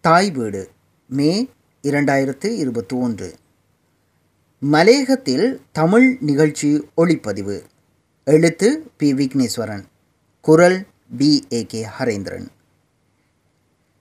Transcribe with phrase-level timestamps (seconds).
[0.00, 0.70] தாய் வீடு
[1.06, 1.48] மே
[1.82, 3.34] இரண்டாயிரத்து இருபத்தி ஒன்று
[4.60, 7.62] மலேகத்தில் தமிழ் நிகழ்ச்சி ஒளிப்பதிவு.
[8.24, 9.14] எழுத்து பி.
[9.14, 9.84] விக்னேஸ்வரன்.
[10.40, 10.86] குரல்
[11.16, 11.46] பி.
[11.52, 11.64] ஏ.
[11.66, 11.86] கே.
[11.98, 12.46] ஹரேந்திரன்.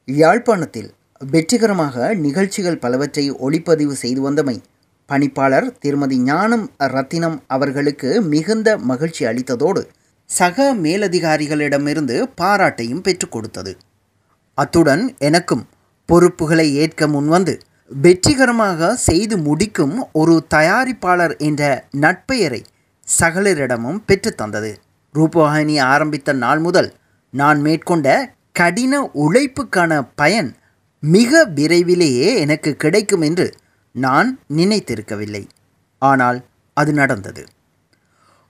[0.05, 4.58] யாழ்ப்பாணத்தில் வெற்றிகரமாக நிகழ்ச்சிகள் பலவற்றை ஒளிப்பதிவு செய்து வந்தமை
[5.10, 9.86] பணிப்பாளர் திருமதி ஞானம் ரத்தினம் அவர்களுக்கு மிகுந்த மகிழ்ச்சி அளித்ததோடு
[10.26, 13.78] சக மேலதிகாரிகளிடமிருந்து பாராட்டையும் பெற்றுக் கொடுத்தது.
[14.54, 15.68] அத்துடன் எனக்கும்
[16.09, 17.53] பொறுப்புகளை ஏற்க முன்வந்து
[17.91, 21.63] வெற்றிகரமாக செய்து முடிக்கும் ஒரு தயாரிப்பாளர் என்ற
[22.01, 22.61] நட்பெயரை
[23.07, 24.71] சகலரிடமும் பெற்றுத்தந்தது
[25.15, 26.89] ரூபவாகினி ஆரம்பித்த நாள் முதல்
[27.34, 28.07] நான் மேற்கொண்ட
[28.51, 28.93] கடின
[29.23, 30.49] உழைப்புக்கான பயன்
[31.03, 33.48] மிக விரைவிலேயே எனக்கு கிடைக்கும் என்று
[33.95, 35.43] நான் நினைத்திருக்கவில்லை.
[36.01, 36.39] ஆனால்
[36.77, 37.43] அது நடந்தது.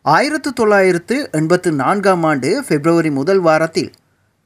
[0.05, 3.91] ஆயிரத்து தொள்ளாயிரத்து எண்பத்து நான்காம் ஆண்டு பிப்ரவரி முதல் வாரத்தில்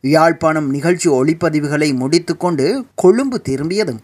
[0.04, 4.02] யாழ்ப்பாணம் நிகழ்ச்சி ஒளிப்பதிவுகளை முடித்துக்கொண்டு கொழும்பு திரும்பியதும்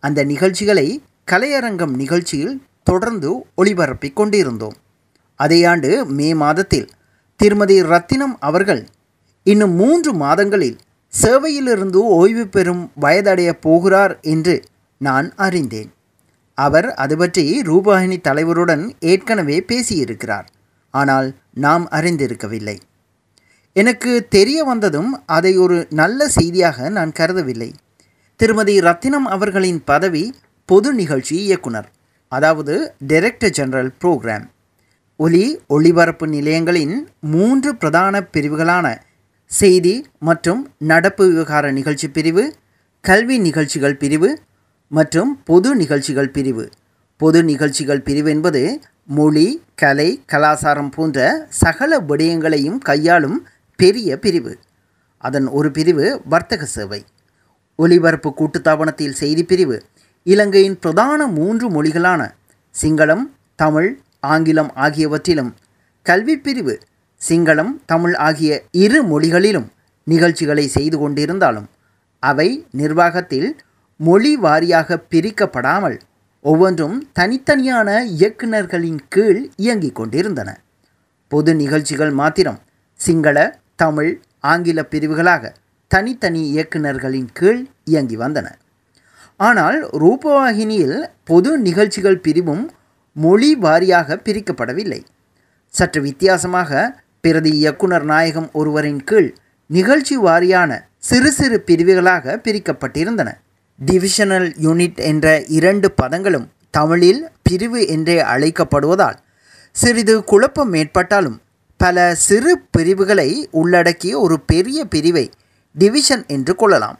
[0.00, 4.76] அந்த நிகழ்ச்சிகளை கலையரங்கம் நிகழ்ச்சியில் தொடர்ந்து ஒளிபரப்பிக் கொண்டிருந்தோம்.
[5.34, 6.88] அதே ஆண்டு மே மாதத்தில்
[7.36, 8.86] திருமதி ரத்தினம் அவர்கள்
[9.42, 10.78] இன்னும் மூன்று மாதங்களில்
[11.12, 14.54] சேவையிலிருந்து ஓய்வு பெறும் வயதடையப் போகிறார் என்று
[14.98, 15.90] நான் அறிந்தேன்.
[16.54, 20.46] அவர் அது பற்றி ரூபாயினி தலைவருடன் ஏற்கனவே பேசியிருக்கிறார்.
[20.94, 22.76] ஆனால் நாம் அறிந்திருக்கவில்லை.
[23.76, 27.70] எனக்கு தெரிய வந்ததும் அதை ஒரு நல்ல செய்தியாக நான் கருதவில்லை.
[28.40, 30.24] திருமதி ரத்தினம் அவர்களின் பதவி
[30.68, 31.88] பொது நிகழ்ச்சி இயக்குனர்
[32.32, 32.74] அதாவது
[33.06, 34.46] டைரக்டர் ஜெனரல் புரோகிராம்
[35.16, 38.86] ஒலி ஒளிபரப்பு நிலையங்களின் மூன்று பிரதான பிரிவுகளான
[39.50, 42.44] செய்தி மற்றும் நடப்பு விவகார நிகழ்ச்சி பிரிவு
[43.04, 44.30] கல்வி நிகழ்ச்சிகள் பிரிவு
[44.90, 46.64] மற்றும் பொது நிகழ்ச்சிகள் பிரிவு.
[47.20, 48.62] பொது நிகழ்ச்சிகள் பிரிவு என்பது
[49.04, 53.38] மொழி கலை கலாசாரம் போன்ற சகல விடயங்களையும் கையாளும்
[53.82, 54.52] பெரிய பிரிவு.
[55.24, 57.00] அதன் ஒரு பிரிவு வர்த்தக சேவை.
[57.78, 59.76] ஒலிபரப்பு கூட்டுத்தாபனத்தில் செய்தி பிரிவு.
[60.26, 62.22] இலங்கையின் பிரதான மூன்று மொழிகளான
[62.74, 63.24] சிங்களம்
[63.62, 63.90] தமிழ்
[64.32, 65.52] ஆங்கிலம் ஆகியவற்றிலும்
[66.06, 66.74] கல்வி பிரிவு.
[67.20, 68.50] சிங்களம் தமிழ் ஆகிய
[68.84, 69.68] இரு மொழிகளிலும்
[70.04, 71.68] நிகழ்ச்சிகளை செய்து கொண்டிருந்தாலும்
[72.22, 72.48] அவை
[72.80, 73.48] நிர்வாகத்தில்
[74.00, 75.98] மொழி வாரியாக பிரிக்கப்படாமல்
[76.44, 77.88] ஒவ்வொன்றும் தனித்தனியான
[78.18, 80.50] இயக்குநர்களின் கீழ் இயங்கிக் கொண்டிருந்தன.
[81.30, 82.58] பொது நிகழ்ச்சிகள் மாத்திரம்
[83.00, 83.38] சிங்கள
[83.82, 84.12] தமிழ்
[84.52, 85.52] ஆங்கில பிரிவுகளாக
[85.90, 88.46] தனித்தனி இயக்குநர்களின் கீழ் இயங்கி வந்தன.
[89.40, 92.64] ஆனால் ரூபவாகினியில் பொது நிகழ்ச்சிகள் பிரிவும்
[93.16, 95.00] மொழி வாரியாக பிரிக்கப்படவில்லை.
[95.74, 96.80] சற்று வித்தியாசமாக
[97.24, 99.30] பிரதி இயக்குனர் நாயகம் ஒருவரின் கீழ்
[99.70, 100.70] நிகழ்ச்சி வாரியான
[101.08, 103.30] சிறு சிறு பிரிவுகளாக பிரிக்கப்பட்டிருந்தன.
[103.78, 105.26] டிவிஷனல் யூனிட் என்ற
[105.58, 106.46] இரண்டு பதங்களும்
[106.78, 109.18] தமிழில் பிரிவு என்றே அழைக்கப்படுவதால்
[109.76, 111.38] சிறிது குழப்பம் ஏற்பட்டாலும்
[111.82, 115.30] பல சிறு பிரிவுகளை உள்ளடக்கிய ஒரு பெரிய பிரிவை
[115.78, 116.98] டிவிஷன் என்று கொள்ளலாம்.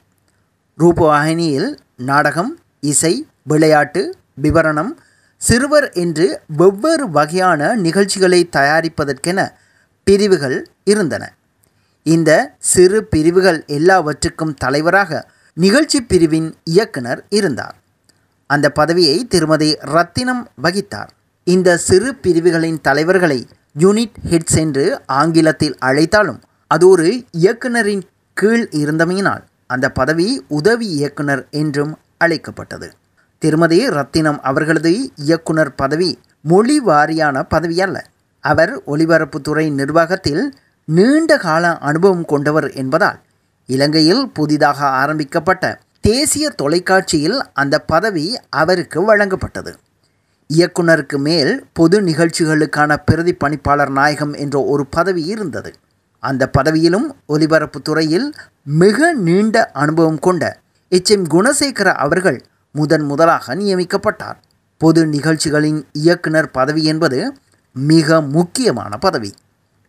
[0.79, 4.03] ரூபவாகினியில் நாடகம் இசை விளையாட்டு
[4.43, 4.93] விவரணம்
[5.37, 9.49] சிறுவர் என்று வெவ்வேறு வகையான நிகழ்ச்சிகளை தயாரிப்பதற்கென
[10.05, 11.33] பிரிவுகள் இருந்தன.
[12.03, 17.77] இந்த சிறு பிரிவுகள் எல்லாவற்றுக்கும் தலைவராக நிகழ்ச்சி பிரிவின் இயக்குனர் இருந்தார்.
[18.47, 21.11] அந்த பதவியை திருமதி ரத்தினம் வகித்தார்.
[21.45, 23.41] இந்த சிறு பிரிவுகளின் தலைவர்களை
[23.79, 28.03] யூனிட் ஹெட்ஸ் என்று ஆங்கிலத்தில் அழைத்தாலும் அது ஒரு இயக்குனரின்
[28.35, 32.89] கீழ் இருந்தமையினால் அந்த பதவி உதவி இயக்குனர் என்றும் அழைக்கப்பட்டது.
[33.39, 38.07] திருமதி ரத்தினம் அவர்களது இயக்குனர் பதவி மொழி வாரியான பதவி அல்ல.
[38.45, 40.55] அவர் ஒலிபரப்புத்துறை நிர்வாகத்தில்
[40.85, 43.19] நீண்ட கால அனுபவம் கொண்டவர் என்பதால்
[43.67, 49.73] இலங்கையில் புதிதாக ஆரம்பிக்கப்பட்ட தேசிய தொலைக்காட்சியில் அந்த பதவி அவருக்கு வழங்கப்பட்டது.
[50.51, 55.75] இயக்குனருக்கு மேல் பொது நிகழ்ச்சிகளுக்கான பிரதி பணிப்பாளர் நாயகம் என்ற ஒரு பதவி இருந்தது.
[56.19, 58.35] அந்த பதவியிலும் ஒலிபரப்பு துறையில்
[58.65, 60.45] மிக நீண்ட அனுபவம் கொண்ட
[60.89, 61.11] எச்.
[61.11, 61.27] எம்.
[61.27, 62.39] குணசேகர அவர்கள்
[62.75, 64.39] முதன் முதலாக நியமிக்கப்பட்டார்.
[64.79, 67.35] பொது நிகழ்ச்சிகளின் இயக்குனர் பதவி என்பது
[67.73, 69.31] மிக முக்கியமான பதவி.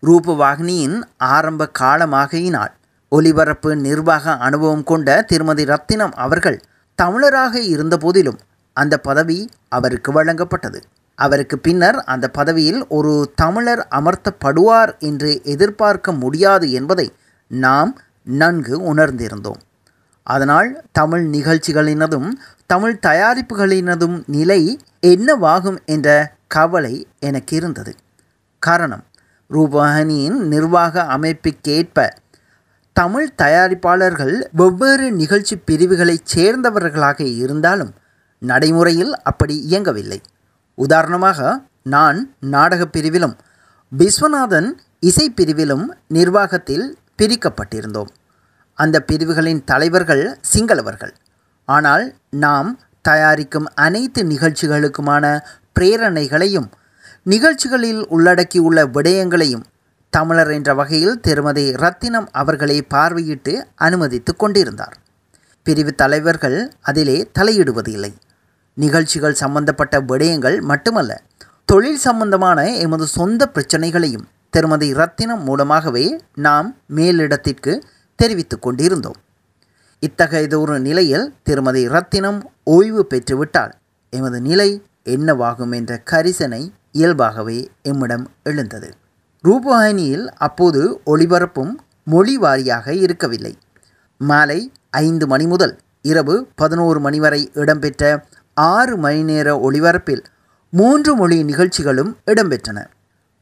[0.03, 2.73] ரூபவாகினியின் ஆரம்ப காலமாகையினால்
[3.09, 6.61] ஒலிபரப்பு நிர்வாக அனுபவம் கொண்ட திருமதி ரத்தினம் அவர்கள்
[7.01, 8.39] தமிழராக இருந்தபோதிலும்
[8.73, 10.81] அந்த பதவி அவருக்கு வழங்கப்பட்டது.
[11.15, 17.13] அவருக்கு பின்னர் அந்த பதவியில் ஒரு தமிழர் அமர்த்தப்படுவார் என்று எதிர்பார்க்க முடியாது என்பதை
[17.47, 19.61] நாம் நன்கு உணர்ந்திருந்தோம்.
[20.23, 22.29] அதனால் தமிழ் நிகழ்ச்சிகளினதும்
[22.65, 27.95] தமிழ் தயாரிப்புகளினதும் நிலை என்னவாகும் என்ற கவலை எனக்கு இருந்தது.
[28.59, 29.03] காரணம்
[29.49, 32.09] ரூபானியின் நிர்வாக அமைப்புக்கேற்ப
[32.93, 37.93] தமிழ் தயாரிப்பாளர்கள் வெவ்வேறு நிகழ்ச்சி பிரிவுகளைச் சேர்ந்தவர்களாக இருந்தாலும்
[38.45, 40.21] நடைமுறையில் அப்படி இயங்கவில்லை.
[40.75, 43.37] உதாரணமாக நான் நாடகப் பிரிவிலும்
[43.97, 48.07] விஸ்வநாதன் இசை பிரிவிலும் நிர்வாகத்தில் பிரிக்கப்பட்டிருந்தோம்.
[48.73, 51.11] அந்த பிரிவுகளின் தலைவர்கள் சிங்களவர்கள்.
[51.65, 55.41] ஆனால் நாம் தயாரிக்கும் அனைத்து நிகழ்ச்சிகளுக்குமான
[55.79, 56.71] பிரேரணைகளையும்
[57.23, 59.63] நிகழ்ச்சிகளில் உள்ளடக்கியுள்ள விடயங்களையும்
[60.09, 64.97] தமிழர் என்ற வகையில் திருமதி ரத்தினம் அவர்களை பார்வையிட்டு அனுமதித்து கொண்டிருந்தார்.
[65.63, 68.13] பிரிவு தலைவர்கள் அதிலே தலையிடுவதில்லை.
[68.73, 71.21] நிகழ்ச்சிகள் சம்பந்தப்பட்ட விடயங்கள் மட்டுமல்ல
[71.65, 77.83] தொழில் சம்பந்தமான எமது சொந்த பிரச்சனைகளையும் திருமதி ரத்தினம் மூலமாகவே நாம் மேலிடத்திற்கு
[78.15, 79.19] தெரிவித்து கொண்டிருந்தோம்.
[79.99, 83.73] இத்தகையதொரு நிலையில் திருமதி ரத்தினம் ஓய்வு பெற்றுவிட்டால்
[84.09, 84.69] எமது நிலை
[85.05, 88.89] என்னவாகும் என்ற கரிசனை இயல்பாகவே எம்மிடம் எழுந்தது.
[89.43, 93.53] ரூபவாகினியில் அப்போது ஒளிபரப்பும் மொழி வாரியாக இருக்கவில்லை.
[94.17, 98.25] மாலை ஐந்து மணி முதல் இரவு பதினோரு மணி வரை இடம்பெற்ற
[98.69, 100.23] ஆறு மணி நேர ஒளிபரப்பில்
[100.73, 102.79] மூன்று மொழி நிகழ்ச்சிகளும் இடம்பெற்றன.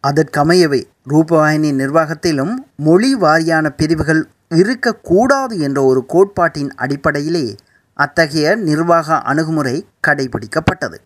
[0.03, 7.55] அதற்கமையவை ரூபவாகினி நிர்வாகத்திலும் மொழி வாரியான பிரிவுகள் இருக்கக்கூடாது என்ற ஒரு கோட்பாட்டின் அடிப்படையிலே
[7.93, 9.75] அத்தகைய நிர்வாக அணுகுமுறை
[10.07, 10.97] கடைபிடிக்கப்பட்டது.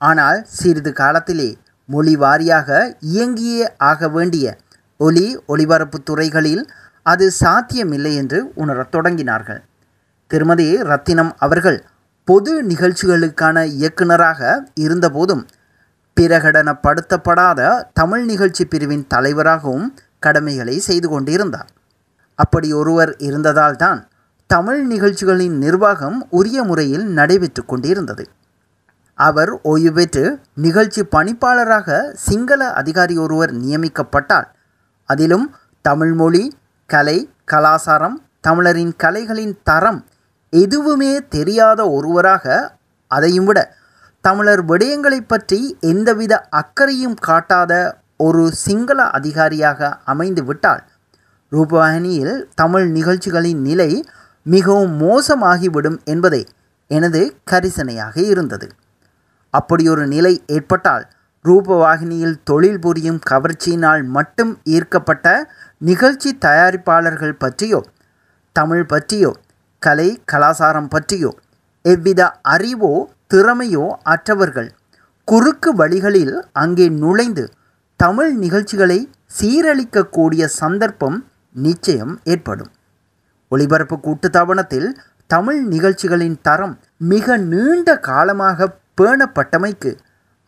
[0.00, 1.50] ஆனால் சிறிது காலத்திலே
[1.86, 2.68] மொழி வாரியாக
[3.12, 4.56] இயங்கியே ஆக வேண்டிய
[4.98, 6.64] ஒலி ஒளிபரப்பு துறைகளில்
[7.02, 9.60] அது சாத்தியமில்லை என்று உணரத் தொடங்கினார்கள்.
[10.30, 11.78] திருமதி ரத்தினம் அவர்கள்
[12.28, 14.40] பொது நிகழ்ச்சிகளுக்கான இயக்குநராக
[14.84, 15.44] இருந்தபோதும்
[16.16, 17.60] பிரகடனப்படுத்தப்படாத
[17.92, 19.86] தமிழ் நிகழ்ச்சி பிரிவின் தலைவராகவும்
[20.18, 21.68] கடமைகளை செய்து கொண்டிருந்தார்.
[22.38, 24.00] அப்படி ஒருவர் இருந்ததால் தான்
[24.50, 28.26] தமிழ் நிகழ்ச்சிகளின் நிர்வாகம் உரிய முறையில் நடைபெற்று கொண்டிருந்தது.
[29.18, 30.24] அவர் ஓய்வு பெற்று
[30.66, 34.48] நிகழ்ச்சி பணிப்பாளராக சிங்கள அதிகாரி ஒருவர் நியமிக்கப்பட்டால்
[35.08, 35.46] அதிலும்
[35.84, 36.44] தமிழ்மொழி
[36.90, 37.18] கலை
[37.52, 40.00] கலாசாரம் தமிழரின் கலைகளின் தரம்
[40.52, 43.58] எதுவுமே தெரியாத ஒருவராக அதையும் விட
[44.20, 47.72] தமிழர் விடயங்களை பற்றி எந்தவித அக்கறையும் காட்டாத
[48.16, 50.82] ஒரு சிங்கள அதிகாரியாக அமைந்து விட்டால்
[51.52, 53.90] ரூபவாகினியில் தமிழ் நிகழ்ச்சிகளின் நிலை
[54.42, 56.42] மிகவும் மோசமாகிவிடும் என்பதே
[56.90, 58.68] எனது கரிசனையாக இருந்தது.
[59.50, 61.04] அப்படியொரு நிலை ஏற்பட்டால்
[61.44, 65.26] ரூபவாகினியில் தொழில் புரியும் கவர்ச்சியினால் மட்டும் ஈர்க்கப்பட்ட
[65.78, 67.80] நிகழ்ச்சி தயாரிப்பாளர்கள் பற்றியோ
[68.52, 69.32] தமிழ் பற்றியோ
[69.82, 71.30] கலை கலாசாரம் பற்றியோ
[71.84, 72.20] எவ்வித
[72.54, 72.92] அறிவோ
[73.34, 74.70] திறமையோ அற்றவர்கள்.
[75.24, 77.44] குறுக்கு வழிகளில் அங்கே நுழைந்து
[77.96, 78.98] தமிழ் நிகழ்ச்சிகளை
[79.38, 81.18] சீரழிக்கக்கூடிய சந்தர்ப்பம்
[81.54, 82.70] நிச்சயம் ஏற்படும்.
[83.48, 84.88] ஒளிபரப்பு கூட்டுத்தாபனத்தில்
[85.26, 88.68] தமிழ் நிகழ்ச்சிகளின் தரம் மிக நீண்ட காலமாக
[89.00, 89.92] பேணப்பட்டமைக்கு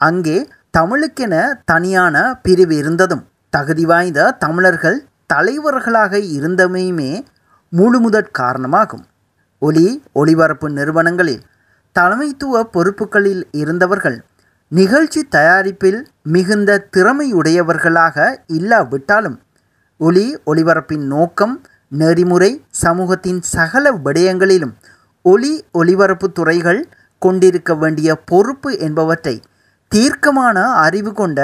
[0.00, 0.38] அங்கே
[0.78, 1.34] தமிழுக்கென
[1.64, 7.12] தனியான பிரிவு இருந்ததும் தகுதி வாய்ந்த தமிழர்கள் தலைவர்களாக இருந்தமையுமே
[7.72, 9.04] முழுமுதற் காரணமாகும்.
[9.62, 11.42] ஒலி ஒளிபரப்பு நிறுவனங்களில்
[11.96, 14.18] தலைமைத்துவ பொறுப்புகளில் இருந்தவர்கள்
[14.72, 18.16] நிகழ்ச்சி தயாரிப்பில் மிகுந்த திறமையுடையவர்களாக
[18.50, 19.38] இல்லாவிட்டாலும்
[20.00, 21.54] ஒலி ஒளிபரப்பின் நோக்கம்
[21.92, 22.50] நெறிமுறை
[22.82, 24.74] சமூகத்தின் சகல விடயங்களிலும்
[25.24, 26.80] ஒலி ஒளிபரப்பு துறைகள்
[27.22, 29.34] கொண்டிருக்க வேண்டிய பொறுப்பு என்பவற்றை
[29.92, 31.40] தீர்க்கமான அறிவு கொண்ட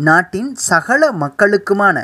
[0.00, 1.96] நாட்டின் சகல மக்களுக்குமான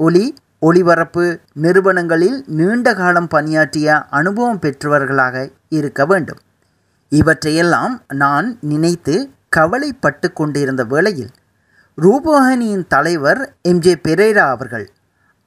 [0.00, 0.24] ஒலி
[0.66, 3.88] ஒளிபரப்பு நிறுவனங்களில் நீண்ட காலம் பணியாற்றிய
[4.18, 6.40] அனுபவம் பெற்றவர்களாக இருக்க வேண்டும்.
[7.08, 9.14] இவற்றையெல்லாம் நான் நினைத்து
[9.48, 11.32] கவலைப்பட்டு கொண்டிருந்த வேளையில்
[11.98, 14.86] ரூபவாகினியின் தலைவர் எம்ஜே பெரேரா அவர்கள்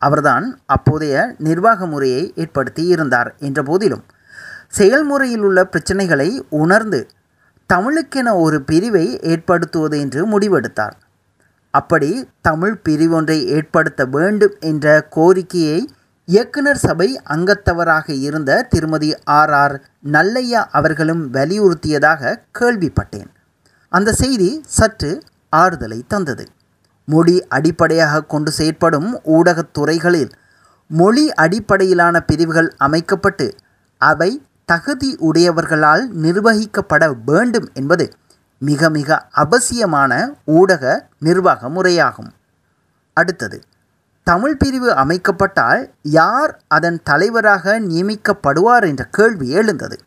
[0.01, 4.03] அவர்தான் அப்போதைய நிர்வாக முறையை ஏற்படுத்தி இருந்தார் என்ற போதிலும்
[4.67, 7.07] செயல்முறையில் உள்ள பிரச்சனைகளை உணர்ந்து
[7.73, 10.95] தமிழுக்கென ஒரு பிரிவை ஏற்படுத்துவது என்று முடிவெடுத்தார்.
[11.77, 12.09] அப்படி
[12.41, 15.79] தமிழ் பிரிவொன்றை ஏற்படுத்த வேண்டும் என்ற கோரிக்கையை
[16.27, 19.75] இயக்குனர் சபை அங்கத்தவராக இருந்த திருமதி ஆர் ஆர்
[20.15, 23.29] நல்லையா அவர்களும் வலியுறுத்தியதாக கேள்விப்பட்டேன்.
[23.91, 25.11] அந்த செய்தி சற்று
[25.53, 26.45] ஆறுதலை தந்தது.
[27.07, 30.31] மொழி அடிப்படையாக கொண்டு செயற்படும் ஊடகத்துறைகளில்
[30.89, 33.47] மொழி அடிப்படையிலான பிரிவுகள் அமைக்கப்பட்டு
[34.01, 34.31] அவை
[34.69, 38.05] தகுதி உடையவர்களால் நிர்வகிக்கப்பட வேண்டும் என்பது
[38.57, 42.31] மிக மிக அவசியமான ஊடக நிர்வாக முறையாகும்.
[43.13, 43.61] அடுத்தது
[44.23, 49.99] தமிழ் பிரிவு அமைக்கப்பட்டால் யார் அதன் தலைவராக நியமிக்கப்படுவார் என்ற கேள்வி எழுந்தது.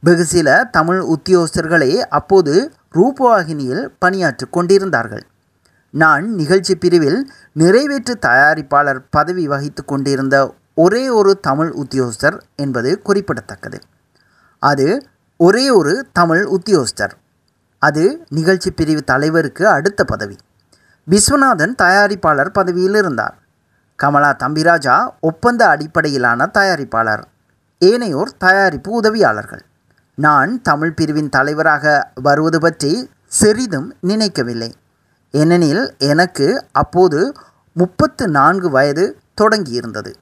[0.00, 5.26] வெகு சில தமிழ் உத்தியோகஸ்தர்களே அப்போது ரூபவாகினியில் பணியாற்றி கொண்டிருந்தார்கள்.
[5.90, 13.78] நான் நிகழ்ச்சி பிரிவில் நிறைவேற்று தயாரிப்பாளர் பதவி வகித்து கொண்டிருந்த ஒரே ஒரு தமிழ் உத்தியோகஸ்தர் என்பது குறிப்பிடத்தக்கது.
[14.58, 17.12] அது ஒரே ஒரு தமிழ் உத்தியோகஸ்தர்.
[17.88, 20.36] அது நிகழ்ச்சி பிரிவு தலைவருக்கு அடுத்த பதவி.
[21.10, 23.36] விஸ்வநாதன் தயாரிப்பாளர் பதவியில் இருந்தார்.
[23.96, 27.24] கமலா தம்பிராஜா ஒப்பந்த அடிப்படையிலான தயாரிப்பாளர்.
[27.84, 29.64] ஏனையோர் தயாரிப்பு உதவியாளர்கள்.
[30.18, 32.92] நான் தமிழ் பிரிவின் தலைவராக வருவது பற்றி
[33.26, 34.70] சிறிதும் நினைக்கவில்லை.
[35.34, 37.20] ஏனெனில் எனக்கு அப்போது
[37.76, 39.06] முப்பத்து நான்கு வயது
[39.40, 40.12] தொடங்கியிருந்தது.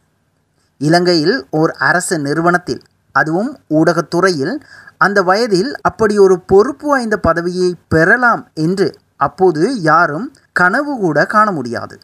[0.81, 4.61] இலங்கையில் ஓர் அரசு நிறுவனத்தில் அதுவும் ஊடகத்துறையில்.
[4.99, 11.99] அந்த வயதில் அப்படி ஒரு பொறுப்பு வாய்ந்த பதவியை பெறலாம் என்று அப்போது யாரும் கனவு கூட காண முடியாது.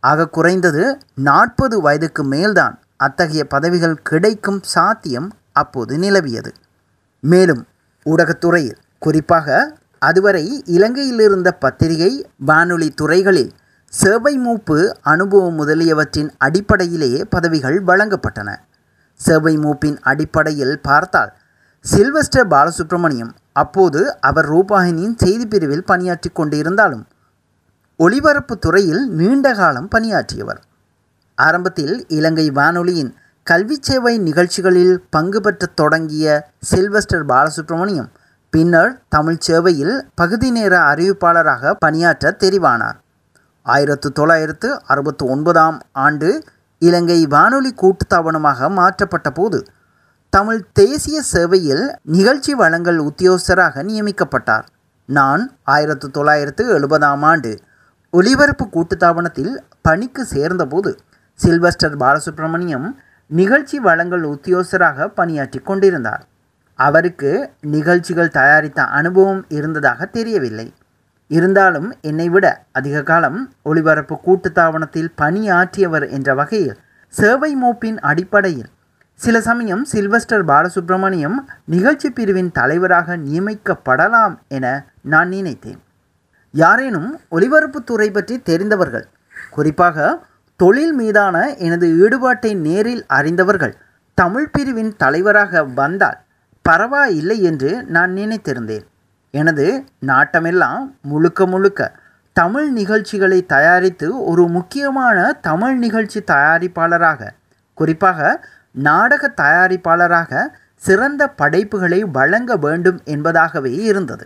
[0.00, 6.52] ஆக குறைந்தது நாற்பது வயதுக்கு மேல்தான் அத்தகைய பதவிகள் கிடைக்கும் சாத்தியம் அப்போது நிலவியது.
[7.20, 7.66] மேலும்
[8.06, 13.52] ஊடகத்துறையில் குறிப்பாக அதுவரை இலங்கையில் இருந்த பத்திரிகை வானொலி துறைகளில்
[13.88, 18.56] சேவை மூப்பு அனுபவம் முதலியவற்றின் அடிப்படையிலேயே பதவிகள் வழங்கப்பட்டன.
[19.20, 21.32] சேவை மூப்பின் அடிப்படையில் பார்த்தால்
[21.84, 27.04] சில்வஸ்டர் பாலசுப்ரமணியம் அப்போது அவர் ரூபாயினியின் செய்தி பிரிவில் பணியாற்றி கொண்டிருந்தாலும்
[28.00, 30.60] ஒளிபரப்பு துறையில் நீண்ட காலம் பணியாற்றியவர்.
[31.34, 38.10] ஆரம்பத்தில் இலங்கை வானொலியின் கல்வி சேவை நிகழ்ச்சிகளில் பங்கு பெற்ற தொடங்கிய சில்வஸ்டர் பாலசுப்ரமணியம்
[38.50, 42.98] பின்னர் தமிழ் சேவையில் பகுதி நேர அறிவிப்பாளராக பணியாற்ற தெரிவானார்.
[43.62, 46.28] ஆயிரத்து தொள்ளாயிரத்து அறுபத்தி ஒன்பதாம் ஆண்டு
[46.78, 49.58] இலங்கை வானொலி கூட்டுத்தாபனமாக மாற்றப்பட்ட போது
[50.30, 54.66] தமிழ் தேசிய சேவையில் நிகழ்ச்சி வழங்கல் உத்தியோகஸ்தராக நியமிக்கப்பட்டார்.
[55.08, 57.52] நான் ஆயிரத்து தொள்ளாயிரத்து எழுபதாம் ஆண்டு
[58.10, 60.90] ஒலிபரப்பு கூட்டுத்தாபனத்தில் பணிக்கு சேர்ந்தபோது
[61.40, 62.88] சில்வஸ்டர் பாலசுப்ரமணியம்
[63.26, 66.22] நிகழ்ச்சி வழங்கல் உத்தியோகஸ்தராக பணியாற்றி கொண்டிருந்தார்.
[66.78, 67.30] அவருக்கு
[67.60, 70.66] நிகழ்ச்சிகள் தயாரித்த அனுபவம் இருந்ததாக தெரியவில்லை.
[71.30, 76.78] இருந்தாலும் என்னை விட அதிக காலம் ஒளிபரப்பு கூட்டுத்தாபனத்தில் பணியாற்றியவர் என்ற வகையில்
[77.14, 78.70] சேவை மூப்பின் அடிப்படையில்
[79.20, 85.80] சில சமயம் சில்வஸ்டர் பாலசுப்ரமணியம் நிகழ்ச்சி பிரிவின் தலைவராக நியமிக்கப்படலாம் என நான் நினைத்தேன்.
[86.50, 89.06] யாரேனும் ஒலிபரப்புத்துறை பற்றி தெரிந்தவர்கள்
[89.50, 93.74] குறிப்பாக தொழில் மீதான எனது ஈடுபாட்டை நேரில் அறிந்தவர்கள்
[94.14, 96.20] தமிழ் பிரிவின் தலைவராக வந்தால்
[96.62, 98.86] பரவாயில்லை என்று நான் நினைத்திருந்தேன்.
[99.38, 99.66] எனது
[100.06, 101.80] நாட்டமெல்லாம் முழுக்க முழுக்க
[102.36, 107.30] தமிழ் நிகழ்ச்சிகளை தயாரித்து ஒரு முக்கியமான தமிழ் நிகழ்ச்சி தயாரிப்பாளராக
[107.78, 108.20] குறிப்பாக
[108.86, 110.42] நாடக தயாரிப்பாளராக
[110.82, 114.24] சிறந்த படைப்புகளை வழங்க வேண்டும் என்பதாகவே இருந்தது.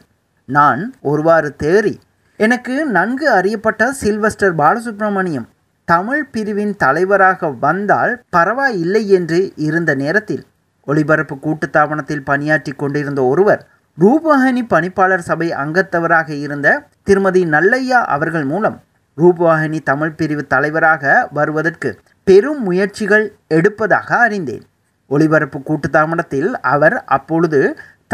[0.48, 1.94] நான் ஒருவாறு தேறி
[2.40, 5.48] எனக்கு நன்கு அறியப்பட்ட சில்வஸ்டர் பாலசுப்ரமணியம்
[5.88, 10.44] தமிழ் பிரிவின் தலைவராக வந்தால் பரவாயில்லை என்று இருந்த நேரத்தில்
[10.88, 13.62] ஒளிபரப்பு கூட்டுத்தாபனத்தில் பணியாற்றி கொண்டிருந்த ஒருவர்
[14.02, 16.68] ரூபவாகினி பணிப்பாளர் சபை அங்கத்தவராக இருந்த
[17.08, 18.76] திருமதி நல்லையா அவர்கள் மூலம்
[19.18, 21.90] ரூபவாகினி தமிழ் பிரிவு தலைவராக வருவதற்கு
[22.26, 23.24] பெரும் முயற்சிகள்
[23.56, 24.62] எடுப்பதாக அறிந்தேன்.
[25.10, 27.60] ஒளிபரப்பு கூட்டுத்தாமடத்தில் அவர் அப்பொழுது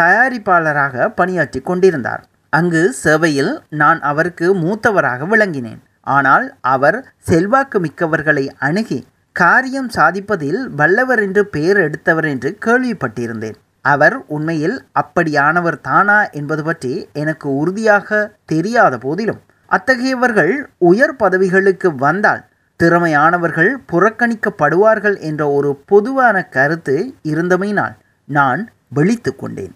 [0.00, 2.22] தயாரிப்பாளராக பணியாற்றி கொண்டிருந்தார்.
[2.52, 3.52] அங்கு சேவையில்
[3.82, 5.80] நான் அவருக்கு மூத்தவராக விளங்கினேன்.
[6.16, 6.98] ஆனால் அவர்
[7.30, 9.00] செல்வாக்கு மிக்கவர்களை அணுகி
[9.36, 13.58] காரியம் சாதிப்பதில் வல்லவர் என்று பெயர் எடுத்தவர் என்று கேள்விப்பட்டிருந்தேன்.
[13.92, 18.18] அவர் உண்மையில் அப்படியானவர் தானா என்பது பற்றி எனக்கு உறுதியாக
[18.52, 19.40] தெரியாத போதிலும்
[19.70, 20.54] அத்தகையவர்கள்
[20.90, 22.42] உயர் பதவிகளுக்கு வந்தால்
[22.80, 26.96] திறமையானவர்கள் புறக்கணிக்கப்படுவார்கள் என்ற ஒரு பொதுவான கருத்து
[27.32, 27.94] இருந்தமையினால்
[28.28, 29.74] நான் விழித்து கொண்டேன்.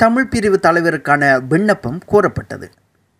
[0.00, 2.66] தமிழ் பிரிவு தலைவருக்கான விண்ணப்பம் கோரப்பட்டது.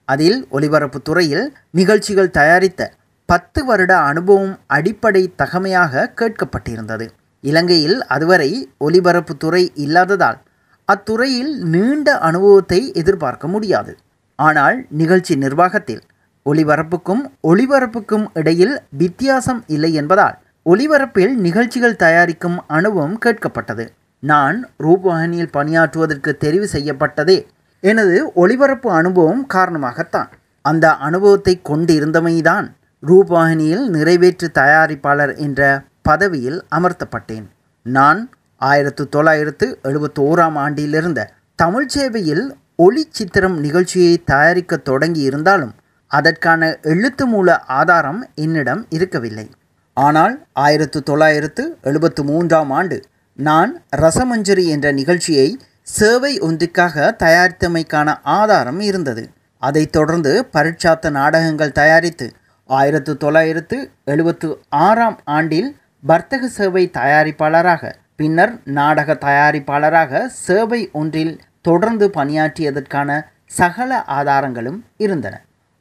[0.08, 2.90] அதில் ஒலிபரப்பு துறையில் நிகழ்ச்சிகள் தயாரித்த
[3.28, 7.06] பத்து வருட அனுபவம் அடிப்படை தகமையாக கேட்கப்பட்டிருந்தது.
[7.40, 10.38] இலங்கையில் அதுவரை ஒலிபரப்புத் துறை இல்லாததால்
[10.84, 13.96] அத்துறையில் நீண்ட அனுபவத்தை எதிர்பார்க்க முடியாது.
[14.36, 16.02] ஆனால் நிகழ்ச்சி நிர்வாகத்தில்
[16.50, 20.38] ஒளிபரப்புக்கும் ஒளிபரப்புக்கும் இடையில் வித்தியாசம் இல்லை என்பதால்
[20.70, 23.88] ஒளிபரப்பில் நிகழ்ச்சிகள் தயாரிக்கும் அனுபவம் கேட்கப்பட்டது.
[24.20, 27.46] நான் ரூபவாகினியில் பணியாற்றுவதற்கு தெரிவு செய்யப்பட்டதே
[27.80, 30.30] எனது ஒளிபரப்பு அனுபவம் காரணமாகத்தான்.
[30.62, 32.66] அந்த அனுபவத்தை கொண்டிருந்தமைதான்
[33.06, 37.46] ரூபவாகினியில் நிறைவேற்று தயாரிப்பாளர் என்ற பதவியில் அமர்த்தப்பட்டேன்.
[37.82, 45.74] நான் ஆயிரத்து தொள்ளாயிரத்து எழுபத்தி ஓராம் ஆண்டிலிருந்த தமிழ் சேவையில் ஒளி சித்திரம் நிகழ்ச்சியை தயாரிக்க தொடங்கி இருந்தாலும்
[46.06, 49.50] அதற்கான எழுத்து மூல ஆதாரம் என்னிடம் இருக்கவில்லை.
[49.94, 53.04] ஆனால் ஆயிரத்து தொள்ளாயிரத்து எழுபத்து மூன்றாம் ஆண்டு
[53.34, 59.30] நான் ரசமஞ்சரி என்ற நிகழ்ச்சியை சேவை ஒன்றுக்காக தயாரித்தமைக்கான ஆதாரம் இருந்தது.
[59.58, 62.32] அதைத் தொடர்ந்து பரீட்சாத்த நாடகங்கள் தயாரித்து
[62.66, 73.10] ஆயிரத்து தொள்ளாயிரத்து எழுபத்து ஆறாம் ஆண்டில் வர்த்தக சேவை தயாரிப்பாளராக பின்னர் நாடக தயாரிப்பாளராக சேவை ஒன்றில் தொடர்ந்து பணியாற்றியதற்கான
[73.58, 75.34] சகல ஆதாரங்களும் இருந்தன.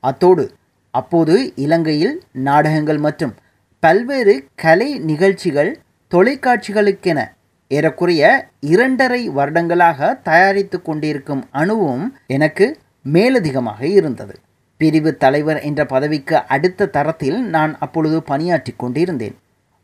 [0.03, 0.45] அத்தோடு
[0.93, 2.15] அப்போது இலங்கையில்
[2.47, 3.33] நாடகங்கள் மற்றும்
[3.83, 5.71] பல்வேறு கலை நிகழ்ச்சிகள்
[6.11, 7.19] தொலைக்காட்சிகளுக்கென
[7.71, 8.23] ஏறக்குறைய
[8.73, 12.65] இரண்டரை வருடங்களாக தயாரித்து கொண்டிருக்கும் அனுபவம் எனக்கு
[13.05, 14.35] மேலதிகமாக இருந்தது.
[14.77, 19.37] பிரிவு தலைவர் என்ற பதவிக்கு அடுத்த தரத்தில் நான் அப்பொழுது பணியாற்றி கொண்டிருந்தேன்.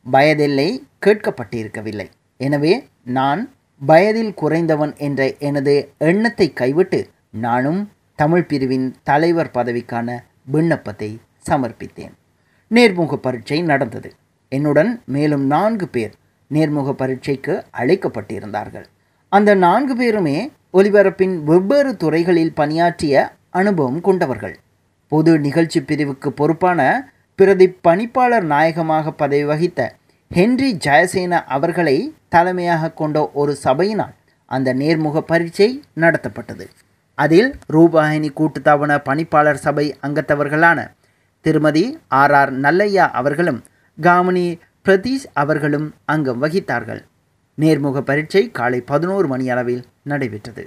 [0.06, 0.70] வயதெல்லை
[1.06, 2.08] கேட்கப்பட்டிருக்கவில்லை.
[2.40, 2.74] எனவே
[3.18, 3.42] நான்
[3.82, 5.74] வயதில் குறைந்தவன் என்ற எனது
[6.10, 7.00] எண்ணத்தை கைவிட்டு
[7.46, 7.82] நானும்
[8.20, 10.18] தமிழ் பிரிவின் தலைவர் பதவிக்கான
[10.54, 11.10] விண்ணப்பத்தை
[11.50, 12.14] சமர்ப்பித்தேன்.
[12.72, 14.10] நேர்முக பரீட்சை நடந்தது.
[14.52, 16.14] என்னுடன் மேலும் நான்கு பேர்
[16.52, 18.86] நேர்முக பரீட்சைக்கு அழைக்கப்பட்டிருந்தார்கள்.
[19.32, 20.38] அந்த நான்கு பேருமே
[20.74, 23.16] ஒலிபரப்பின் வெவ்வேறு துறைகளில் பணியாற்றிய
[23.50, 24.56] அனுபவம் கொண்டவர்கள்.
[25.12, 26.80] பொது நிகழ்ச்சி பிரிவுக்கு பொறுப்பான
[27.40, 29.80] பிரதி பணிப்பாளர் நாயகமாக பதவி வகித்த
[30.32, 31.96] ஹென்றி ஜெயசேன அவர்களை
[32.30, 34.14] தலைமையாக கொண்ட ஒரு சபையினால்
[34.52, 35.70] அந்த நேர்முக பரீட்சை
[36.04, 36.66] நடத்தப்பட்டது.
[37.18, 40.80] அதில் ரூபாயினி கூட்டுத்தாபன பணிப்பாளர் சபை அங்கத்தவர்களான
[41.46, 41.84] திருமதி
[42.22, 43.60] ஆர் ஆர் நல்லையா அவர்களும்
[43.98, 44.48] காமினி
[44.86, 47.02] பிரதீஷ் அவர்களும் அங்கம் வகித்தார்கள்.
[47.58, 50.66] நேர்முக பரீட்சை காலை பதினோரு மணி அளவில் நடைபெற்றது.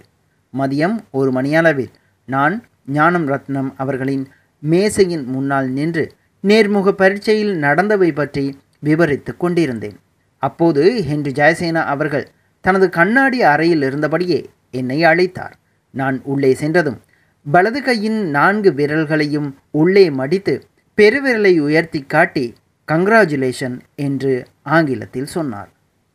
[0.55, 1.93] மதியம் ஒரு மணியளவில்
[2.29, 2.55] நான்
[2.93, 4.25] ஞானம் ரத்னம் அவர்களின்
[4.63, 6.05] மேசையின் முன்னால் நின்று
[6.45, 8.45] நேர்முக பரீட்சையில் நடந்தவை பற்றி
[8.81, 9.99] விவரித்து கொண்டிருந்தேன்.
[10.43, 12.27] அப்போது ஹென்றி ஜெயசேனா அவர்கள்
[12.65, 14.41] தனது கண்ணாடி அறையில் இருந்தபடியே
[14.71, 15.55] என்னை அழைத்தார்.
[15.95, 16.99] நான் உள்ளே சென்றதும்
[17.47, 20.55] வலது கையின் நான்கு விரல்களையும் உள்ளே மடித்து
[20.99, 22.55] பெருவிரலை உயர்த்தி காட்டி
[22.93, 25.71] கங்க்ராச்சுலேஷன் என்று ஆங்கிலத்தில் சொன்னார்.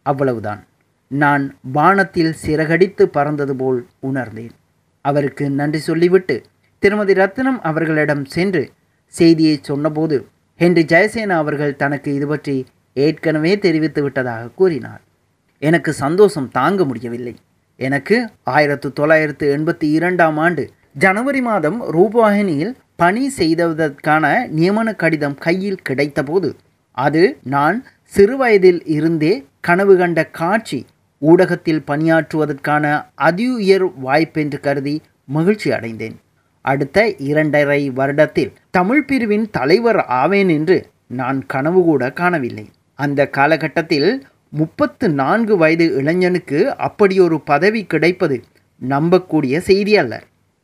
[0.06, 0.62] அவ்வளவுதான்.
[1.08, 4.54] நான் வானத்தில் சிறகடித்து பறந்தது போல் உணர்ந்தேன்.
[5.02, 6.36] அவருக்கு நன்றி சொல்லிவிட்டு
[6.80, 8.64] திருமதி ரத்னம் அவர்களிடம் சென்று
[9.20, 10.18] செய்தியை சொன்னபோது
[10.60, 12.56] ஹென்றி ஜெயசேனா அவர்கள் தனக்கு இது பற்றி
[13.06, 15.02] ஏற்கனவே தெரிவித்து விட்டதாக கூறினார்.
[15.62, 17.34] எனக்கு சந்தோஷம் தாங்க முடியவில்லை.
[17.80, 18.18] எனக்கு
[18.56, 20.64] ஆயிரத்து தொள்ளாயிரத்து எண்பத்தி இரண்டாம் ஆண்டு
[21.04, 24.26] ஜனவரி மாதம் ரூபாயினியில் பணி செய்ததற்கான
[24.58, 26.50] நியமன கடிதம் கையில் கிடைத்தபோது
[26.98, 27.78] அது நான்
[28.14, 29.34] சிறுவயதில் இருந்தே
[29.68, 30.80] கனவு கண்ட காட்சி
[31.22, 32.86] ஊடகத்தில் பணியாற்றுவதற்கான
[33.28, 34.96] அதியுயர் வாய்ப்பென்று கருதி
[35.36, 36.16] மகிழ்ச்சி அடைந்தேன்.
[36.64, 40.78] அடுத்த இரண்டரை வருடத்தில் தமிழ் பிரிவின் தலைவர் ஆவேன் என்று
[41.20, 42.66] நான் கனவு கூட காணவில்லை.
[43.00, 44.10] அந்த காலகட்டத்தில்
[44.50, 48.38] முப்பத்து நான்கு வயது இளைஞனுக்கு அப்படியொரு பதவி கிடைப்பது
[48.82, 50.14] நம்பக்கூடிய செய்தி அல்ல.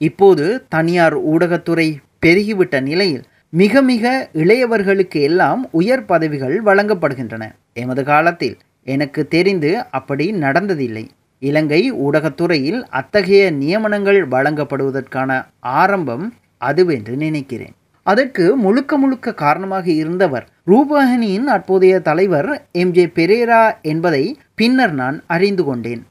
[0.02, 1.88] இப்போது தனியார் ஊடகத்துறை
[2.26, 7.46] பெருகிவிட்ட நிலையில் மிக மிக இளையவர்களுக்கு எல்லாம் உயர் பதவிகள் வழங்கப்படுகின்றன.
[7.74, 11.06] எமது காலத்தில் எனக்கு தெரிந்து அப்படி நடந்ததில்லை.
[11.42, 16.26] இலங்கை ஊடகத்துறையில் அத்தகைய நியமனங்கள் வழங்கப்படுவதற்கான ஆரம்பம்
[16.62, 17.74] அதுவென்று நினைக்கிறேன்.
[18.06, 22.92] அதற்கு முழுக்க முழுக்க காரணமாக இருந்தவர் ரூபாயினியின் அப்போதைய தலைவர் எம்.
[22.92, 23.06] ஜே.
[23.06, 24.24] பெரேரா என்பதை
[24.56, 26.02] பின்னர் நான் அறிந்து கொண்டேன்.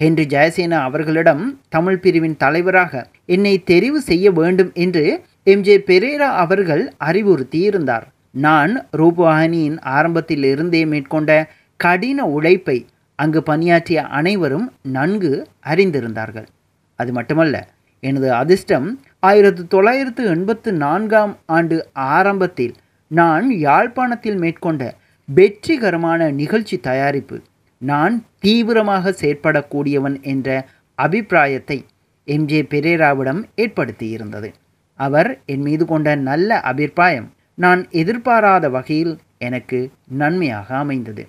[0.00, 5.04] ஹென்றி ஜெயசேனா அவர்களிடம் தமிழ் பிரிவின் தலைவராக என்னை தெரிவு செய்ய வேண்டும் என்று
[5.42, 5.62] எம்.
[5.62, 5.76] ஜே.
[5.78, 11.30] பெரேரா அவர்கள் அறிவுறுத்தி இருந்தார் நான் ரூபாயினியின் ஆரம்பத்தில் இருந்தே மேற்கொண்ட
[11.80, 12.78] கடின உழைப்பை
[13.18, 15.32] அங்கு பணியாற்றிய அனைவரும் நன்கு
[15.64, 16.48] அறிந்திருந்தார்கள்.
[16.98, 17.56] அது மட்டுமல்ல
[18.02, 18.88] எனது அதிர்ஷ்டம்
[19.20, 22.74] ஆயிரத்து தொள்ளாயிரத்து எண்பத்து நான்காம் ஆண்டு ஆரம்பத்தில்
[23.10, 24.82] நான் யாழ்ப்பாணத்தில் மேற்கொண்ட
[25.28, 27.36] வெற்றிகரமான நிகழ்ச்சி தயாரிப்பு
[27.82, 30.48] நான் தீவிரமாக செயற்படக்கூடியவன் என்ற
[30.98, 31.78] அபிப்பிராயத்தை
[32.28, 34.48] எம்ஜே பெரேராவிடம் ஏற்படுத்தியிருந்தது.
[34.98, 39.78] அவர் என் மீது கொண்ட நல்ல அபிப்பிராயம் நான் எதிர்பாராத வகையில் எனக்கு
[40.20, 41.24] நன்மையாக அமைந்தது.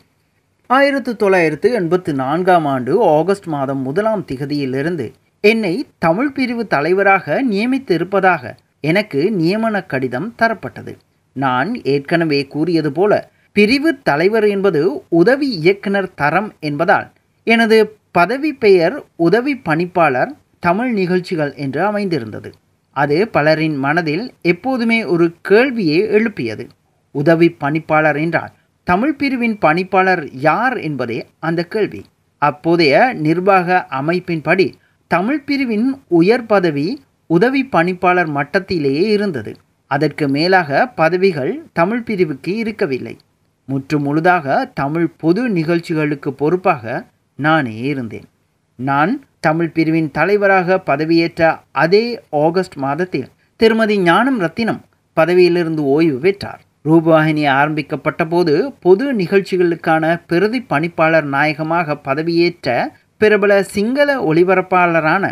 [0.69, 5.05] ஆயிரத்து தொள்ளாயிரத்து எண்பத்து நான்காம் ஆண்டு ஆகஸ்ட் மாதம் முதலாம் திகதியிலிருந்து
[5.41, 8.51] என்னை தமிழ் பிரிவு தலைவராக நியமித்திருப்பதாக
[8.81, 10.93] எனக்கு நியமன கடிதம் தரப்பட்டது.
[11.35, 17.07] நான் ஏற்கனவே கூறியது போல பிரிவு தலைவர் என்பது உதவி இயக்குனர் தரம் என்பதால்
[17.43, 22.51] எனது பதவி பெயர் உதவி பணிப்பாளர் தமிழ் நிகழ்ச்சிகள் என்று அமைந்திருந்தது.
[22.95, 26.67] அது பலரின் மனதில் எப்போதுமே ஒரு கேள்வியை எழுப்பியது.
[27.11, 28.53] உதவி பணிப்பாளர் என்றால்
[28.89, 32.01] தமிழ் பிரிவின் பணிப்பாளர் யார் என்பதே அந்த கேள்வி.
[32.41, 34.73] அப்போதைய நிர்வாக அமைப்பின்படி
[35.07, 36.85] தமிழ் பிரிவின் உயர் பதவி
[37.25, 39.55] உதவி பணிப்பாளர் மட்டத்திலேயே இருந்தது.
[39.91, 43.17] அதற்கு மேலாக பதவிகள் தமிழ் பிரிவுக்கு இருக்கவில்லை.
[43.65, 48.27] முற்று முழுதாக தமிழ் பொது நிகழ்ச்சிகளுக்கு பொறுப்பாக நானே இருந்தேன்.
[48.75, 54.81] நான் தமிழ் பிரிவின் தலைவராக பதவியேற்ற அதே ஆகஸ்ட் மாதத்தில் திருமதி ஞானம் ரத்தினம்
[55.13, 56.61] பதவியிலிருந்து ஓய்வு பெற்றார்.
[56.87, 62.67] ரூபவாகினி ஆரம்பிக்கப்பட்ட போது பொது நிகழ்ச்சிகளுக்கான பிரதி பணிப்பாளர் நாயகமாக பதவியேற்ற
[63.21, 65.25] பிரபல சிங்கள ஒளிபரப்பாளரான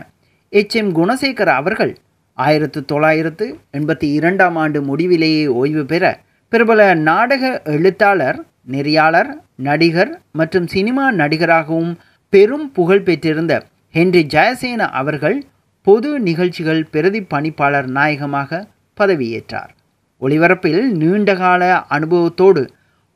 [0.54, 0.76] எச்.
[0.76, 0.92] எம்.
[0.96, 1.94] குணசேகர் அவர்கள்
[2.38, 3.46] ஆயிரத்து தொள்ளாயிரத்து
[3.78, 6.04] எண்பத்தி இரண்டாம் ஆண்டு முடிவிலேயே ஓய்வு பெற
[6.52, 7.44] பிரபல நாடக
[7.76, 8.40] எழுத்தாளர்
[8.72, 11.94] நெறியாளர் நடிகர் மற்றும் சினிமா நடிகராகவும்
[12.34, 13.54] பெரும் புகழ் பெற்றிருந்த
[13.94, 15.38] ஹென்றி ஜெயசேன அவர்கள்
[15.88, 18.66] பொது நிகழ்ச்சிகள் பிரதி பணிப்பாளர் நாயகமாக
[18.98, 19.72] பதவியேற்றார்.
[20.26, 22.62] ஒளிபரப்பில் நீண்டகால அனுபவத்தோடு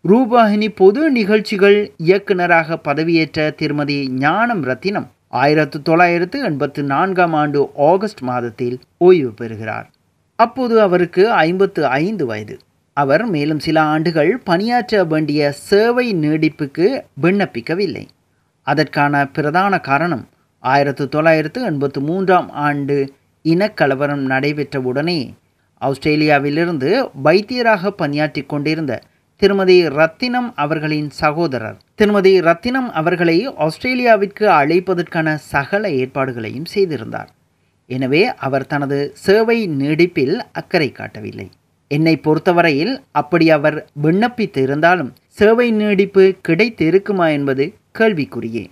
[0.08, 8.80] ரூபாகினி பொது நிகழ்ச்சிகள் இயக்குநராக பதவியேற்ற திருமதி ஞானம் ரத்தினம் ஆயிரத்து தொள்ளாயிரத்து எண்பத்து நான்காம் ஆண்டு ஆகஸ்ட் மாதத்தில்
[8.98, 9.88] ஓய்வு பெறுகிறார்.
[10.39, 12.56] அப்போது அவருக்கு ஐம்பத்து ஐந்து வயது.
[12.93, 16.88] அவர் மேலும் சில ஆண்டுகள் பணியாற்ற வேண்டிய சேவை நீடிப்புக்கு
[17.22, 18.06] விண்ணப்பிக்கவில்லை.
[18.62, 20.26] அதற்கான பிரதான காரணம்
[20.60, 23.13] ஆயிரத்து தொள்ளாயிரத்து எண்பத்து மூன்றாம் ஆண்டு
[23.45, 25.19] இனக்கலவரம் நடைபெற்றவுடனே
[25.82, 26.89] ஆஸ்திரேலியாவிலிருந்து
[27.26, 28.94] வைத்தியராக பணியாற்றி கொண்டிருந்த
[29.42, 31.78] திருமதி ரத்தினம் அவர்களின் சகோதரர்.
[31.96, 37.30] திருமதி ரத்தினம் அவர்களை ஆஸ்திரேலியாவிற்கு அழைப்பதற்கான சகல ஏற்பாடுகளையும் செய்திருந்தார்.
[37.89, 41.48] எனவே அவர் தனது சேவை நீடிப்பில் அக்கறை காட்டவில்லை.
[41.92, 47.65] என்னை பொறுத்தவரையில் அப்படி அவர் விண்ணப்பித்து இருந்தாலும் சேவை நீடிப்பு கிடைத்து இருக்குமா என்பது
[48.00, 48.65] கேள்விக்குரியே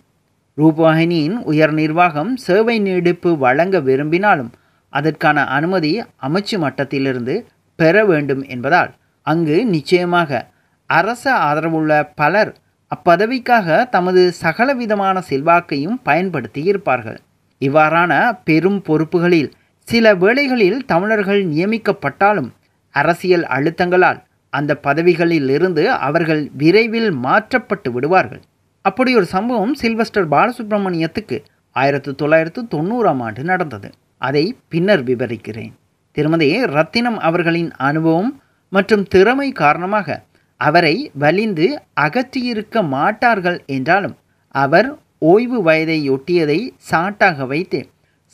[0.57, 4.51] ரூபாயினியின் உயர் நிர்வாகம் சேவை நீடிப்பு வழங்க விரும்பினாலும்
[4.89, 7.35] அதற்கான அனுமதி அமைச்சு மட்டத்திலிருந்து
[7.75, 10.49] பெற வேண்டும் என்பதால் அங்கு நிச்சயமாக
[10.85, 12.51] அரச ஆதரவுள்ள பலர்
[12.91, 17.19] அப்பதவிக்காக தமது சகலவிதமான செல்வாக்கையும் பயன்படுத்தி இருப்பார்கள்
[17.61, 19.49] இவ்வாறான பெரும் பொறுப்புகளில்
[19.87, 22.49] சில வேளைகளில் தமிழர்கள் நியமிக்கப்பட்டாலும்
[22.95, 24.19] அரசியல் அழுத்தங்களால்
[24.49, 28.41] அந்த பதவிகளில் இருந்து அவர்கள் விரைவில் மாற்றப்பட்டு விடுவார்கள்.
[28.81, 31.37] அப்படி ஒரு சம்பவம் சில்வஸ்டர் பாலசுப்ரமணியத்துக்கு
[31.75, 33.89] ஆயிரத்தி தொள்ளாயிரத்து தொண்ணூறாம் ஆண்டு நடந்தது.
[34.21, 35.73] அதை பின்னர் விவரிக்கிறேன்.
[36.17, 38.31] திருமதி ரத்தினம் அவர்களின் அனுபவம்
[38.71, 40.17] மற்றும் திறமை காரணமாக
[40.61, 41.67] அவரை வலிந்து
[42.05, 44.15] அகற்றியிருக்க மாட்டார்கள் என்றாலும்
[44.55, 44.87] அவர்
[45.31, 47.79] ஓய்வு வயதை ஒட்டியதை சாட்டாக வைத்து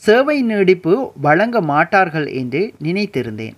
[0.02, 0.94] சேவை நீடிப்பு
[1.26, 3.56] வழங்க மாட்டார்கள் என்று நினைத்திருந்தேன்.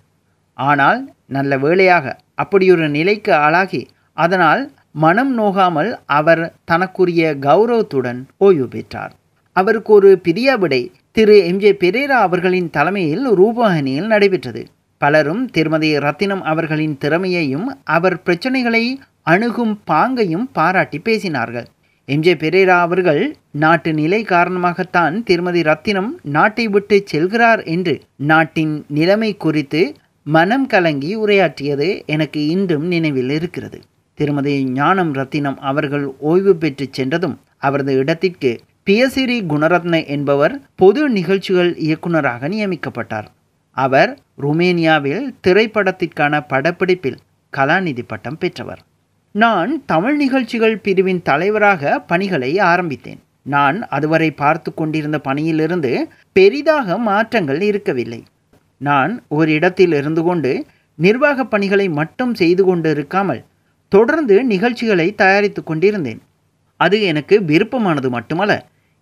[0.58, 1.00] ஆனால்
[1.36, 3.82] நல்ல வேளையாக அப்படியொரு நிலைக்கு ஆளாகி
[4.16, 4.62] அதனால்
[5.04, 9.14] மனம் நோகாமல் அவர் தனக்குரிய கௌரவத்துடன் ஓய்வு பெற்றார்.
[9.56, 10.82] அவருக்கு ஒரு பிரியாவிடை
[11.16, 14.62] திரு எம்ஜே பெரேரா அவர்களின் தலைமையில் ரூபவாகினியில் நடைபெற்றது.
[14.98, 18.82] பலரும் திருமதி ரத்தினம் அவர்களின் திறமையையும் அவர் பிரச்சனைகளை
[19.22, 21.66] அணுகும் பாங்கையும் பாராட்டி பேசினார்கள்.
[22.08, 23.22] எம்ஜே பெரேரா அவர்கள்
[23.64, 29.82] நாட்டு நிலை காரணமாகத்தான் திருமதி ரத்தினம் நாட்டை விட்டு செல்கிறார் என்று நாட்டின் நிலைமை குறித்து
[30.26, 33.80] மனம் கலங்கி உரையாற்றியது எனக்கு இன்றும் நினைவில் இருக்கிறது.
[34.14, 42.48] திருமதி ஞானம் ரத்தினம் அவர்கள் ஓய்வு பெற்று சென்றதும் அவரது இடத்திற்கு பியசிரி குணரத்ன என்பவர் பொது நிகழ்ச்சிகள் இயக்குநராக
[42.48, 43.28] நியமிக்கப்பட்டார்.
[43.76, 47.16] அவர் ருமேனியாவில் திரைப்படத்திற்கான படப்பிடிப்பில்
[47.52, 48.82] கலாநிதி பட்டம் பெற்றவர்.
[49.34, 53.20] நான் தமிழ் நிகழ்ச்சிகள் பிரிவின் தலைவராக பணிகளை ஆரம்பித்தேன்.
[53.42, 55.92] நான் அதுவரை பார்த்து கொண்டிருந்த பணியிலிருந்து
[56.32, 58.20] பெரிதாக மாற்றங்கள் இருக்கவில்லை.
[58.80, 60.52] நான் ஒரு இடத்தில் இருந்து கொண்டு
[60.98, 63.42] நிர்வாக பணிகளை மட்டும் செய்து கொண்டு இருக்காமல்
[63.92, 66.22] தொடர்ந்து நிகழ்ச்சிகளை தயாரித்து கொண்டிருந்தேன்.
[66.80, 68.54] அது எனக்கு விருப்பமானது மட்டுமல்ல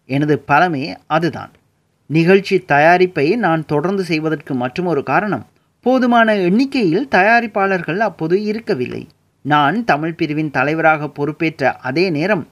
[0.04, 1.50] எனது பலமே அதுதான்.
[2.06, 5.46] நிகழ்ச்சி தயாரிப்பை நான் தொடர்ந்து செய்வதற்கு மற்றொரு காரணம்
[5.80, 9.08] போதுமான எண்ணிக்கையில் தயாரிப்பாளர்கள் அப்போது இருக்கவில்லை.
[9.42, 12.48] நான் தமிழ் பிரிவின் தலைவராக பொறுப்பேற்ற அதே நேரம்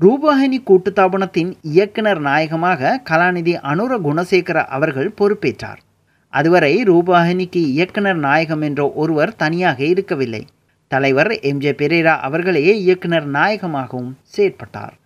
[0.00, 5.80] ரூபஹினி கூட்டுத்தாபனத்தின் இயக்குனர் நாயகமாக கலாநிதி அனுர குணசேகர அவர்கள் பொறுப்பேற்றார்.
[6.28, 10.46] அதுவரை ரூபாஹினிக்கு இயக்குனர் நாயகம் என்ற ஒருவர் தனியாக இருக்கவில்லை.
[10.88, 11.58] தலைவர் எம்.
[11.58, 11.70] ஜே.
[11.70, 14.96] பெரேரா அவர்களே இயக்குனர் நாயகமாகவும் செயற்பட்டார்.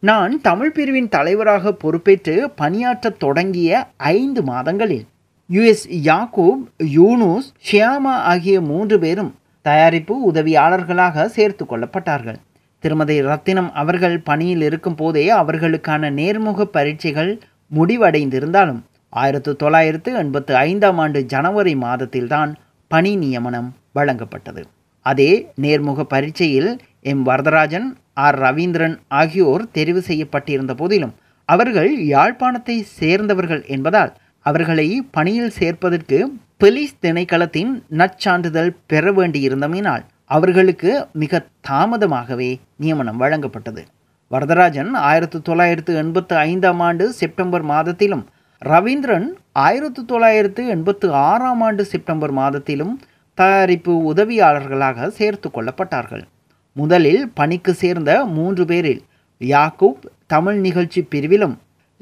[0.00, 5.06] நான் தமிழ் பிரிவின் தலைவராக பொறுப்பேற்று பணியாற்றத் தொடங்கிய ஐந்து மாதங்களில்
[5.52, 12.34] யுஎஸ் யாக்கூப் யூனூஸ் ஷியாமா ஆகிய மூன்று பேரும் தயாரிப்பு உதவியாளர்களாக சேர்த்து கொள்ளப்பட்டார்கள்.
[12.78, 17.40] திருமதி ரத்தினம் அவர்கள் பணியில் இருக்கும் போதே அவர்களுக்கான நேர்முக பரீட்சைகள்
[17.74, 22.54] முடிவடைந்திருந்தாலும் ஆயிரத்து தொள்ளாயிரத்து எண்பத்து ஐந்தாம் ஆண்டு ஜனவரி மாதத்தில்தான்
[22.88, 24.64] பணி நியமனம் வழங்கப்பட்டது.
[25.00, 27.26] அதே நேர்முக பரீட்சையில் எம்.
[27.26, 28.38] வரதராஜன் ஆர்.
[28.44, 31.14] ரவீந்திரன் ஆகியோர் தெரிவு செய்யப்பட்டிருந்த போதிலும்
[31.48, 34.12] அவர்கள் யாழ்ப்பாணத்தை சேர்ந்தவர்கள் என்பதால்
[34.46, 36.18] அவர்களை பணியில் சேர்ப்பதற்கு
[36.62, 40.04] போலீஸ் திணைக்களத்தின் நற்சான்றிதழ் பெற வேண்டியிருந்தமையினால்
[40.36, 40.90] அவர்களுக்கு
[41.22, 43.82] மிக தாமதமாகவே நியமனம் வழங்கப்பட்டது.
[44.30, 48.24] வரதராஜன் ஆயிரத்து தொள்ளாயிரத்து எண்பத்து ஐந்தாம் ஆண்டு செப்டம்பர் மாதத்திலும்
[48.62, 49.28] ரவீந்திரன்
[49.64, 52.94] ஆயிரத்து தொள்ளாயிரத்து எண்பத்து ஆறாம் ஆண்டு செப்டம்பர் மாதத்திலும்
[53.38, 56.24] தயாரிப்பு உதவியாளர்களாக சேர்த்து கொள்ளப்பட்டார்கள்.
[56.78, 59.02] முதலில் பணிக்கு சேர்ந்த மூன்று பேரில்
[59.38, 61.54] யாக்கூப் தமிழ் நிகழ்ச்சி பிரிவிலும்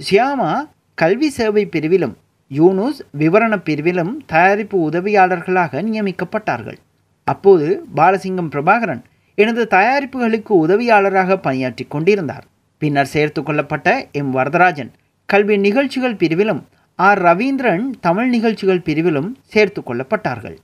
[0.07, 0.53] ஷியாமா
[0.95, 2.15] கல்வி சேவை பிரிவிலும்
[2.51, 6.79] யூனுஸ் விவரண பிரிவிலும் தயாரிப்பு உதவியாளர்களாக நியமிக்கப்பட்டார்கள்.
[7.25, 9.03] அப்போது பாலசிங்கம் பிரபாகரன்
[9.35, 12.45] எனது தயாரிப்புகளுக்கு உதவியாளராக பணியாற்றி கொண்டிருந்தார்.
[12.79, 14.33] பின்னர் சேர்த்து கொள்ளப்பட்ட எம்.
[14.37, 14.91] வரதராஜன்
[15.27, 16.63] கல்வி நிகழ்ச்சிகள் பிரிவிலும்
[16.97, 17.23] ஆர்.
[17.23, 20.57] ரவீந்திரன் தமிழ் நிகழ்ச்சிகள் பிரிவிலும் சேர்த்து கொள்ளப்பட்டார்கள்.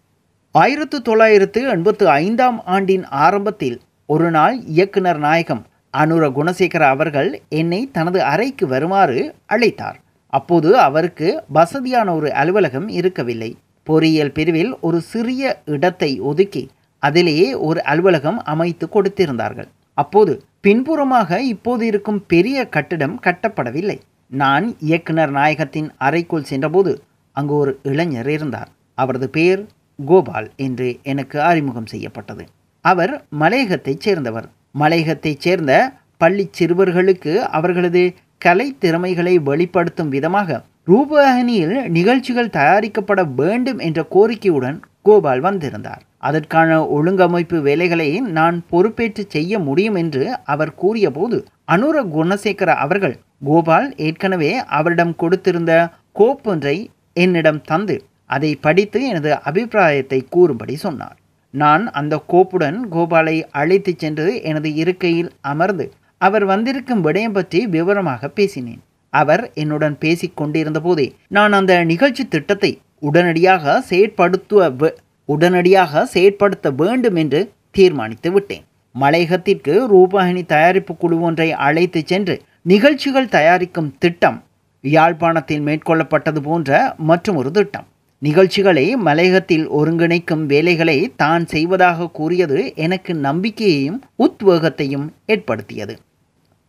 [0.54, 3.80] ஆயிரத்து தொள்ளாயிரத்து எண்பத்து ஐந்தாம் ஆண்டின் ஆரம்பத்தில்
[4.12, 5.60] ஒரு நாள் இயக்குனர் நாயகம்
[5.94, 9.20] அனுர குணசேகர அவர்கள் என்னை தனது அறைக்கு வருமாறு
[9.54, 9.98] அழைத்தார்.
[10.32, 13.50] அப்போது அவருக்கு வசதியான ஒரு அலுவலகம் இருக்கவில்லை.
[13.86, 16.64] பொறியியல் பிரிவில் ஒரு சிறிய இடத்தை ஒதுக்கி
[17.02, 19.68] அதிலேயே ஒரு அலுவலகம் அமைத்து கொடுத்திருந்தார்கள்.
[19.94, 20.32] அப்போது
[20.66, 23.98] பின்புறமாக இப்போது இருக்கும் பெரிய கட்டிடம் கட்டப்படவில்லை.
[24.42, 26.94] நான் இயக்குனர் நாயகத்தின் அறைக்குள் சென்றபோது
[27.36, 28.70] அங்கு ஒரு இளைஞர் இருந்தார்.
[28.94, 29.62] அவரது பெயர்
[29.98, 32.44] கோபால் என்று எனக்கு அறிமுகம் செய்யப்பட்டது.
[32.84, 34.48] அவர் மலையகத்தைச் சேர்ந்தவர்.
[34.78, 35.72] மலையகத்தைச் சேர்ந்த
[36.16, 46.02] பள்ளி சிறுவர்களுக்கு அவர்களது கலை திறமைகளை வெளிப்படுத்தும் விதமாக ரூபவாகினியில் நிகழ்ச்சிகள் தயாரிக்கப்பட வேண்டும் என்ற கோரிக்கையுடன் கோபால் வந்திருந்தார்.
[46.18, 54.52] அதற்கான ஒழுங்கமைப்பு வேலைகளை நான் பொறுப்பேற்று செய்ய முடியும் என்று அவர் கூறியபோது அனுர குணசேகர அவர்கள் கோபால் ஏற்கனவே
[54.78, 55.72] அவரிடம் கொடுத்திருந்த
[56.18, 56.76] கோப்பொன்றை
[57.12, 61.16] என்னிடம் தந்து அதை படித்து எனது அபிப்பிராயத்தை கூறும்படி சொன்னார்.
[61.54, 65.86] நான் அந்த கோப்புடன் கோபாலை அழைத்துச் சென்று எனது இருக்கையில் அமர்ந்து
[66.18, 68.80] அவர் வந்திருக்கும் விடயம் பற்றி விவரமாக பேசினேன்.
[69.12, 74.90] அவர் என்னுடன் பேசிக் கொண்டிருந்த போதே நான் அந்த நிகழ்ச்சி திட்டத்தை உடனடியாக செயற்படுத்துவ
[75.28, 78.64] உடனடியாக செயற்படுத்த வேண்டும் என்று தீர்மானித்து விட்டேன்.
[78.94, 84.38] மலையகத்திற்கு ரூபாயினி தயாரிப்பு குழு ஒன்றை அழைத்து சென்று நிகழ்ச்சிகள் தயாரிக்கும் திட்டம்
[84.84, 87.86] யாழ்ப்பாணத்தில் மேற்கொள்ளப்பட்டது போன்ற மற்றும் ஒரு திட்டம்.
[88.22, 95.98] நிகழ்ச்சிகளை மலையகத்தில் ஒருங்கிணைக்கும் வேலைகளை தான் செய்வதாக கூறியது எனக்கு நம்பிக்கையையும் உத்வேகத்தையும் ஏற்படுத்தியது.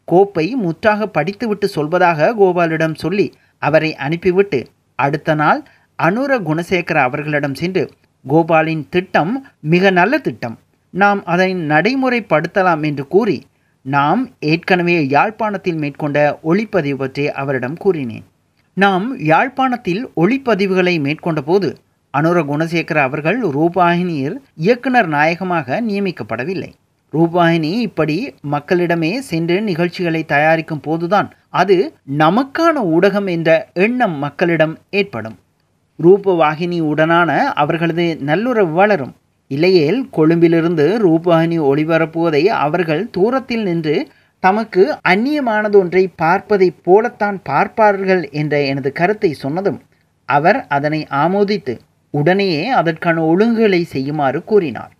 [0.07, 4.59] கோப்பை முற்றாக படித்துவிட்டு சொல்வதாக கோபாலிடம் சொல்லி அவரை அனுப்பிவிட்டு
[4.95, 5.61] அடுத்த நாள்
[5.99, 7.83] அனுர குணசேகர அவர்களிடம் சென்று
[8.25, 10.57] கோபாலின் திட்டம் மிக நல்ல திட்டம்.
[10.89, 13.37] நாம் அதை நடைமுறைப்படுத்தலாம் என்று கூறி
[13.85, 18.25] நாம் ஏற்கனவே யாழ்ப்பாணத்தில் மேற்கொண்ட ஒளிப்பதிவு பற்றி அவரிடம் கூறினேன்.
[18.73, 21.69] நாம் யாழ்ப்பாணத்தில் ஒளிப்பதிவுகளை மேற்கொண்டபோது
[22.13, 26.71] அனுர குணசேகர அவர்கள் ரூபாயினியில் இயக்குனர் நாயகமாக நியமிக்கப்படவில்லை.
[27.13, 35.37] ரூபாயினி இப்படி மக்களிடமே சென்று நிகழ்ச்சிகளை தயாரிக்கும் போதுதான் அது நமக்கான ஊடகம் என்ற எண்ணம் மக்களிடம் ஏற்படும்.
[36.03, 39.13] ரூபவாகினி உடனான அவர்களது நல்லுறவு வளரும்.
[39.47, 43.95] இல்லையேல் கொழும்பிலிருந்து ரூபவாகினி ஒளிபரப்புவதை அவர்கள் தூரத்தில் நின்று
[44.43, 49.79] தமக்கு அந்நியமானதொன்றை பார்ப்பதைப் போலத்தான் பார்ப்பார்கள் என்ற எனது கருத்தை சொன்னதும்
[50.29, 51.73] அவர் அதனை ஆமோதித்து
[52.13, 54.91] உடனேயே அதற்கான ஒழுங்குகளை செய்யுமாறு கூறினார்.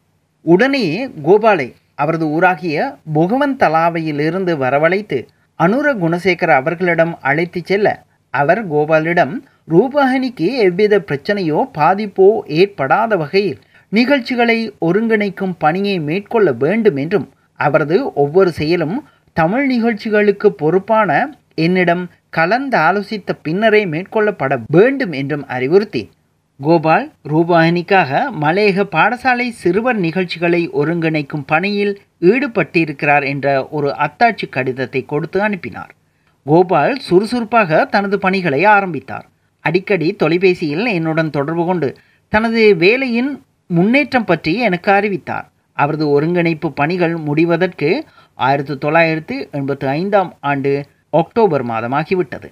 [0.45, 2.75] உடனேயே கோபாலை அவரது ஊராகிய
[3.15, 5.17] பொகவந்தலாவையிலிருந்து வரவழைத்து
[5.60, 7.88] அனுர குணசேகர் அவர்களிடம் அழைத்துச் செல்ல
[8.34, 9.34] அவர் கோபாலிடம்
[9.67, 13.60] ரூபஹனிக்கு எவ்வித பிரச்சனையோ பாதிப்போ ஏற்படாத வகையில்
[13.91, 17.27] நிகழ்ச்சிகளை ஒருங்கிணைக்கும் பணியை மேற்கொள்ள வேண்டும் என்றும்
[17.60, 18.95] அவரது ஒவ்வொரு செயலும்
[19.34, 21.12] தமிழ் நிகழ்ச்சிகளுக்கு பொறுப்பான
[21.56, 26.04] என்னிடம் கலந்து ஆலோசித்த பின்னரே மேற்கொள்ளப்பட வேண்டும் என்றும் அறிவுறுத்தி.
[26.60, 35.91] கோபால் ரூபாயினிக்காக மலையக பாடசாலை சிறுவர் நிகழ்ச்சிகளை ஒருங்கிணைக்கும் பணியில் ஈடுபட்டிருக்கிறார் என்ற ஒரு அத்தாட்சி கடிதத்தை கொடுத்து அனுப்பினார்.
[36.46, 39.26] கோபால் சுறுசுறுப்பாக தனது பணிகளை ஆரம்பித்தார்.
[39.65, 41.89] அடிக்கடி தொலைபேசியில் என்னுடன் தொடர்பு கொண்டு
[42.34, 43.32] தனது வேலையின்
[43.70, 45.48] முன்னேற்றம் பற்றி எனக்கு அறிவித்தார்.
[45.78, 47.89] அவரது ஒருங்கிணைப்பு பணிகள் முடிவதற்கு
[48.45, 50.71] ஆயிரத்தி தொள்ளாயிரத்து எண்பத்தி ஐந்தாம் ஆண்டு
[51.19, 52.49] அக்டோபர் மாதமாகிவிட்டது.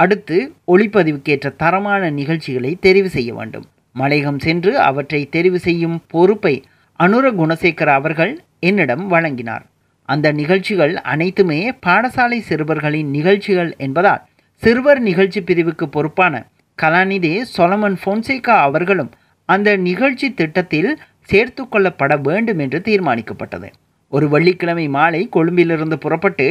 [0.00, 0.36] அடுத்து
[0.72, 3.66] ஒளிப்பதிவுக்கேற்ற தரமான நிகழ்ச்சிகளை தெரிவு செய்ய வேண்டும்.
[3.96, 6.54] மலையகம் சென்று அவற்றை தெரிவு செய்யும் பொறுப்பை
[7.00, 8.32] அனுர குணசேகர் அவர்கள்
[8.68, 9.64] என்னிடம் வழங்கினார்.
[10.08, 14.24] அந்த நிகழ்ச்சிகள் அனைத்துமே பாடசாலை சிறுவர்களின் நிகழ்ச்சிகள் என்பதால்
[14.62, 16.34] சிறுவர் நிகழ்ச்சி பிரிவுக்கு பொறுப்பான
[16.78, 19.12] கலாநிதி சொலமன் ஃபோன்சேகா அவர்களும்
[19.48, 20.90] அந்த நிகழ்ச்சி திட்டத்தில்
[21.30, 23.68] சேர்த்து கொள்ளப்பட வேண்டும் என்று தீர்மானிக்கப்பட்டது.
[24.12, 26.46] ஒரு வெள்ளிக்கிழமை மாலை கொழும்பிலிருந்து புறப்பட்டு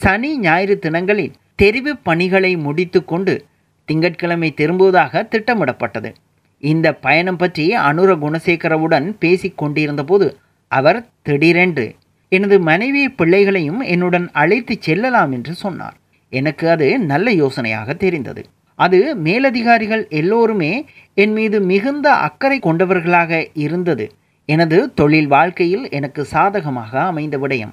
[0.00, 3.34] சனி ஞாயிறு தினங்களில் தெரிவு பணிகளை முடித்து கொண்டு
[3.88, 6.10] திங்கட்கிழமை திரும்புவதாக திட்டமிடப்பட்டது.
[6.62, 10.28] இந்த பயணம் பற்றி அனுர குணசேகரவுடன் பேசி கொண்டிருந்த போது
[10.72, 11.86] அவர் திடீரென்று
[12.32, 15.96] எனது மனைவி பிள்ளைகளையும் என்னுடன் அழைத்து செல்லலாம் என்று சொன்னார்.
[16.32, 18.42] எனக்கு அது நல்ல யோசனையாக தெரிந்தது.
[18.78, 20.72] அது மேலதிகாரிகள் எல்லோருமே
[21.14, 24.06] என் மீது மிகுந்த அக்கறை கொண்டவர்களாக இருந்தது.
[24.48, 27.72] எனது தொழில் வாழ்க்கையில் எனக்கு சாதகமாக அமைந்த விடயம்.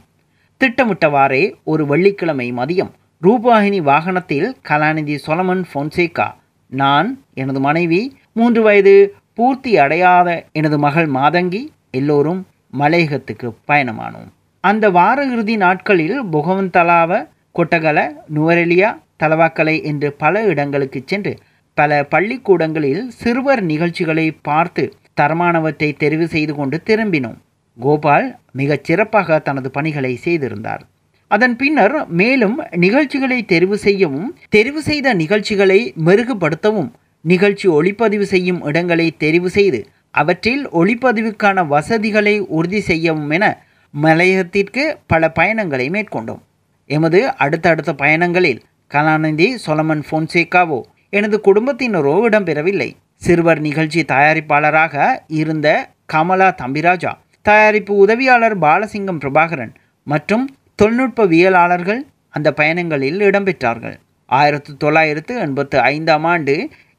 [0.61, 2.89] திட்டமிட்டவாறே ஒரு வெள்ளிக்கிழமை மதியம்
[3.21, 6.27] ரூபாகினி வாகனத்தில் கலாநிதி சொலமன் பொன்சேகா
[6.71, 8.01] நான் எனது மனைவி
[8.33, 8.95] மூன்று வயது
[9.33, 11.61] பூர்த்தி அடையாத எனது மகள் மாதங்கி
[11.91, 12.41] எல்லோரும்
[12.79, 14.29] மலையகத்துக்கு பயணமானோம்.
[14.63, 17.11] அந்த வார இறுதி நாட்களில் புகவந்தலாவ
[17.55, 17.99] கொட்டகல
[18.35, 18.91] நுவரெலியா
[19.23, 21.33] தலவாக்கலை என்று பல இடங்களுக்கு சென்று
[21.77, 24.83] பல பள்ளிக்கூடங்களில் சிறுவர் நிகழ்ச்சிகளை பார்த்து
[25.17, 27.39] தரமானவற்றை தெரிவு செய்து கொண்டு திரும்பினோம்.
[27.77, 28.27] கோபால்
[28.59, 30.83] மிகச் சிறப்பாக தனது பணிகளை செய்திருந்தார்.
[31.31, 36.89] அதன் பின்னர் மேலும் நிகழ்ச்சிகளை தெரிவு செய்யவும் தெரிவு செய்த நிகழ்ச்சிகளை மெருகுபடுத்தவும்
[37.25, 39.79] நிகழ்ச்சி ஒளிப்பதிவு செய்யும் இடங்களை தெரிவு செய்து
[40.21, 43.45] அவற்றில் ஒளிப்பதிவுக்கான வசதிகளை உறுதி செய்யவும் என
[43.93, 46.41] மலையகத்திற்கு பல பயணங்களை மேற்கொண்டோம்.
[46.89, 52.89] எமது அடுத்தடுத்த பயணங்களில் கலாநிதி சொலமன் ஃபோன்சேகாவோ எனது குடும்பத்தினரோ இடம்பெறவில்லை.
[53.21, 54.95] சிறுவர் நிகழ்ச்சி தயாரிப்பாளராக
[55.41, 55.67] இருந்த
[56.05, 59.73] கமலா தம்பிராஜா தயாரிப்பு உதவியாளர் பாலசிங்கம் பிரபாகரன்
[60.03, 60.45] மற்றும்
[60.81, 63.95] தொழில்நுட்பவியலாளர்கள் அந்த பயணங்களில் இடம்பெற்றார்கள்.
[64.25, 66.55] ஆயிரத்து தொள்ளாயிரத்து எண்பத்து ஐந்தாம் ஆண்டு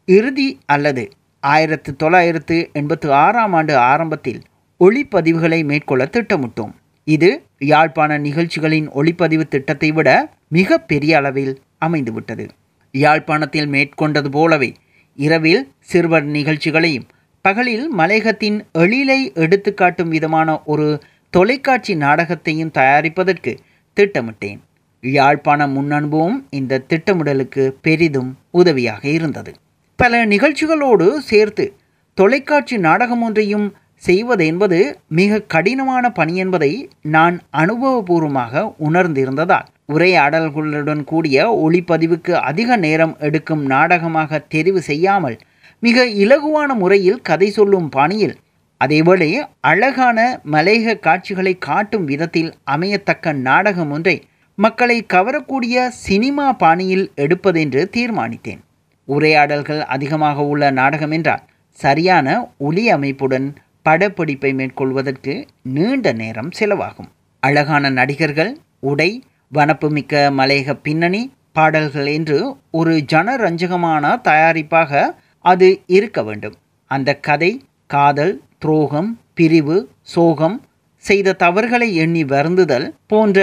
[0.09, 1.05] இறுதி அல்லது
[1.43, 4.41] ஆயிரத்து தொள்ளாயிரத்து எண்பத்து ஆறாம் ஆண்டு ஆரம்பத்தில்
[4.81, 6.73] ஒளிப்பதிவுகளை மேற்கொள்ள திட்டமிட்டோம்.
[7.07, 7.31] இது
[7.73, 10.11] யாழ்ப்பாண நிகழ்ச்சிகளின் ஒளிப்பதிவு திட்டத்தை விட
[10.49, 11.55] மிக பெரிய அளவில்
[11.87, 12.47] அமைந்துவிட்டது.
[12.95, 14.71] யாழ்ப்பாணத்தில் மேற்கொண்டது போலவே
[15.17, 17.07] இரவில் சிறுவர் நிகழ்ச்சிகளையும்
[17.41, 23.53] பகலில் மலையகத்தின் எழிலை எடுத்துக்காட்டும் விதமான ஒரு தொலைக்காட்சி நாடகத்தையும் தயாரிப்பதற்கு
[23.97, 24.59] திட்டமிட்டேன்.
[25.01, 29.53] யாழ்ப்பாண முன்னனுபவம் இந்த திட்டமிடலுக்கு பெரிதும் உதவியாக இருந்தது.
[29.97, 31.77] பல நிகழ்ச்சிகளோடு சேர்த்து
[32.15, 34.79] தொலைக்காட்சி நாடகம் ஒன்றையும் செய்வது என்பது
[35.09, 36.73] மிக கடினமான பணி என்பதை
[37.15, 39.67] நான் அனுபவபூர்வமாக உணர்ந்திருந்ததால்.
[39.93, 45.37] உரையாடல்களுடன் கூடிய ஒளிப்பதிவுக்கு அதிக நேரம் எடுக்கும் நாடகமாக தெரிவு செய்யாமல்
[45.83, 48.37] மிக இலகுவான முறையில் கதை சொல்லும் பாணியில்
[48.85, 49.29] அதேவேளை
[49.61, 50.19] அழகான
[50.53, 54.17] மலையக காட்சிகளை காட்டும் விதத்தில் அமையத்தக்க நாடகம் ஒன்றை
[54.59, 58.61] மக்களை கவரக்கூடிய சினிமா பாணியில் எடுப்பதென்று தீர்மானித்தேன்.
[59.09, 61.45] உரையாடல்கள் அதிகமாக உள்ள நாடகம் என்றால்
[61.79, 62.27] சரியான
[62.59, 63.47] ஒலி அமைப்புடன்
[63.87, 65.35] படப்பிடிப்பை மேற்கொள்வதற்கு
[65.77, 67.11] நீண்ட நேரம் செலவாகும்.
[67.43, 69.11] அழகான நடிகர்கள் உடை
[69.53, 71.23] வனப்புமிக்க மலையக பின்னணி
[71.53, 72.39] பாடல்கள் என்று
[72.71, 74.93] ஒரு ஜனரஞ்சகமான தயாரிப்பாக
[75.45, 76.57] அது இருக்க வேண்டும்.
[76.91, 77.53] அந்த கதை
[77.87, 79.77] காதல் துரோகம் பிரிவு
[80.15, 80.57] சோகம்
[81.05, 83.41] செய்த தவறுகளை எண்ணி வருந்துதல் போன்ற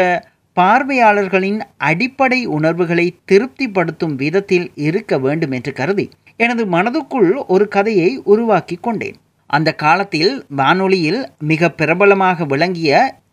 [0.58, 9.18] பார்வையாளர்களின் அடிப்படை உணர்வுகளை திருப்திப்படுத்தும் விதத்தில் இருக்க வேண்டும் என்று கருதி எனது மனதுக்குள் ஒரு கதையை உருவாக்கி கொண்டேன்.
[9.56, 12.92] அந்த காலத்தில் வானொலியில் மிக பிரபலமாக விளங்கிய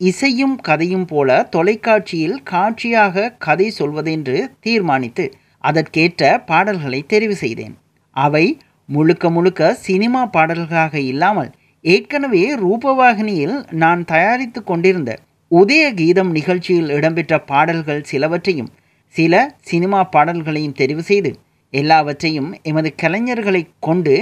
[0.09, 5.25] இசையும் கதையும் போல தொலைக்காட்சியில் காட்சியாக கதை சொல்வதென்று தீர்மானித்து
[5.65, 7.75] அதற்கேற்ற பாடல்களை தெரிவு செய்தேன்.
[8.17, 8.45] அவை
[8.89, 11.51] முழுக்க முழுக்க சினிமா பாடல்களாக இல்லாமல்
[11.85, 15.11] ஏற்கனவே ரூபவாகினியில் நான் தயாரித்து கொண்டிருந்த
[15.51, 18.71] உதய கீதம் நிகழ்ச்சியில் இடம்பெற்ற பாடல்கள் சிலவற்றையும்
[19.15, 21.31] சில சினிமா பாடல்களையும் தெரிவு செய்து
[21.73, 24.15] எல்லாவற்றையும் எமது கலைஞர்களை கொண்டு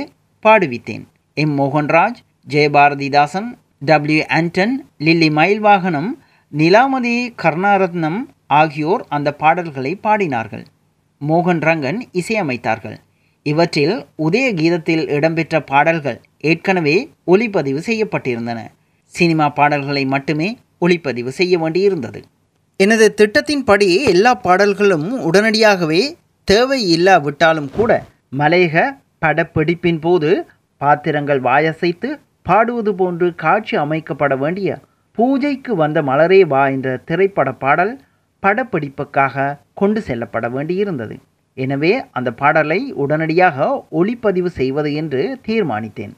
[0.45, 1.05] பாடுவித்தேன்.
[1.43, 2.21] M Mohanraj
[2.53, 3.49] Jayabharathidasan
[3.89, 6.09] W Anton Lily Mylvaganam
[6.53, 8.19] Nilamathi Karunaratnam
[8.61, 10.65] ஆகியோர் அந்த பாடல்களை பாடினார்கள்.
[11.21, 12.97] மோகன் ரங்கன் இசையமைத்தார்கள்.
[13.47, 13.95] இவற்றில்
[14.27, 16.19] உதய கீதத்தில் இடம்பெற்ற பாடல்கள்
[16.51, 16.97] ஏற்கனவே
[17.27, 18.59] ஒளிப்பதிவு செய்யப்பட்டிருந்தன.
[19.15, 20.49] சினிமா பாடல்களை மட்டுமே
[20.81, 22.23] ஒளிப்பதிவு செய்ய வேண்டியிருந்தது.
[22.81, 26.03] எனது திட்டத்தின்படி எல்லா பாடல்களும் உடனடியாகவே
[26.49, 27.93] தேவை இல்லாவிட்டாலும் கூட
[28.39, 28.77] மலையக
[29.25, 30.31] படப்பிடிப்பின் போது
[30.81, 32.09] பாத்திரங்கள் வாயசைத்து
[32.43, 34.79] பாடுவது போன்று காட்சி அமைக்கப்பட வேண்டிய
[35.19, 37.95] பூஜைக்கு வந்த மலரே வா என்ற திரைப்பட பாடல்
[38.43, 41.17] படப்பிடிப்புக்காக கொண்டு செல்லப்பட வேண்டியிருந்தது.
[41.57, 43.67] எனவே அந்த பாடலை உடனடியாக
[44.01, 46.15] ஒளிப்பதிவு செய்வது என்று தீர்மானித்தேன்.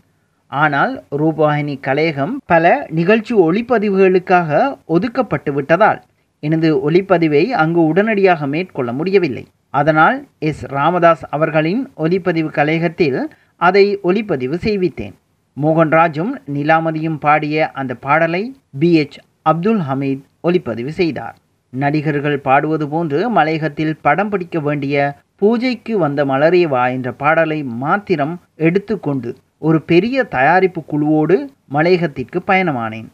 [0.52, 2.64] ஆனால் ரூபாயினி கலையகம் பல
[2.98, 4.50] நிகழ்ச்சி ஒளிப்பதிவுகளுக்காக
[4.96, 6.00] ஒதுக்கப்பட்டு விட்டதால்
[6.42, 9.44] எனது ஒளிப்பதிவை அங்கு உடனடியாக மேற்கொள்ள முடியவில்லை.
[9.74, 10.16] அதனால்
[10.50, 10.64] எஸ்.
[10.76, 13.18] ராமதாஸ் அவர்களின் ஒலிப்பதிவு கலையகத்தில்
[13.60, 15.14] அதை ஒலிப்பதிவு செய்வித்தேன்.
[15.56, 18.42] மோகன்ராஜும் நிலாமதியும் பாடிய அந்த பாடலை
[18.78, 18.90] பி.
[18.94, 19.18] எச்.
[19.42, 21.36] அப்துல் ஹமீத் ஒலிப்பதிவு செய்தார்.
[21.72, 24.94] நடிகர்கள் பாடுவது போன்று மலையகத்தில் படம் பிடிக்க வேண்டிய
[25.36, 31.36] பூஜைக்கு வந்த மலரே வா என்ற பாடலை மாத்திரம் எடுத்துக்கொண்டு ஒரு பெரிய தயாரிப்பு குழுவோடு
[31.72, 33.08] மலையகத்திற்கு பயணமானேன்.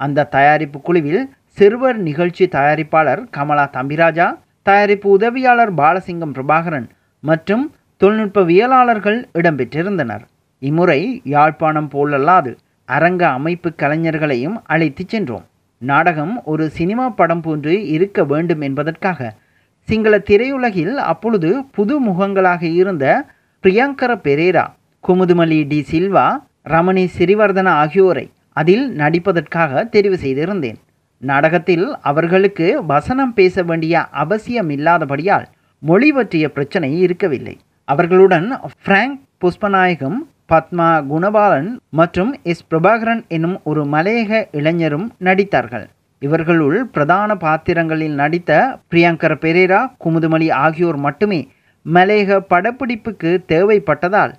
[0.00, 1.22] அந்த தயாரிப்பு குழுவில்
[1.58, 4.26] சிறுவர் நிகழ்ச்சி தயாரிப்பாளர் கமலா தம்பிராஜா
[4.66, 6.88] தயாரிப்பு உதவியாளர் பாலசிங்கம் பிரபாகரன்
[7.24, 7.64] மற்றும்
[8.04, 10.24] தொழில்நுட்பவியலாளர்கள் இடம்பெற்றிருந்தனர்.
[10.58, 12.50] இம்முறை யாழ்ப்பாணம் போலல்லாது
[12.88, 15.44] அரங்க அமைப்பு கலைஞர்களையும் அழைத்துச் சென்றோம்.
[15.78, 19.34] நாடகம் ஒரு சினிமா படம் போன்று இருக்க வேண்டும் என்பதற்காக
[19.88, 23.04] சிங்கள திரையுலகில் அப்பொழுது புது முகங்களாக இருந்த
[23.64, 24.64] பிரியங்கர பெரேரா
[25.08, 26.26] குமுதுமலி டி சில்வா
[26.68, 30.80] ரமணி சிறிவர்தன ஆகியோரை அதில் நடிப்பதற்காக தெரிவு செய்திருந்தேன்.
[31.18, 35.46] நாடகத்தில் அவர்களுக்கு வசனம் பேச வேண்டிய அவசியம் இல்லாதபடியால்
[35.78, 37.56] மொழி பற்றிய பிரச்சனை இருக்கவில்லை.
[37.88, 38.46] அவர்களுடன்
[38.84, 40.18] பிராங்க் புஷ்பநாயகம்
[40.52, 45.84] பத்மா குணபாலன் மற்றும் எஸ் பிரபாகரன் எனும் ஒரு மலையக இளைஞரும் நடித்தார்கள்.
[46.18, 51.40] இவர்களுள் பிரதான பாத்திரங்களில் நடித்த பிரியங்கர் பெரேரா குமுதுமலி ஆகியோர் மட்டுமே
[51.86, 54.32] மலையக படப்பிடிப்புக்கு தேவைப்பட்டதால்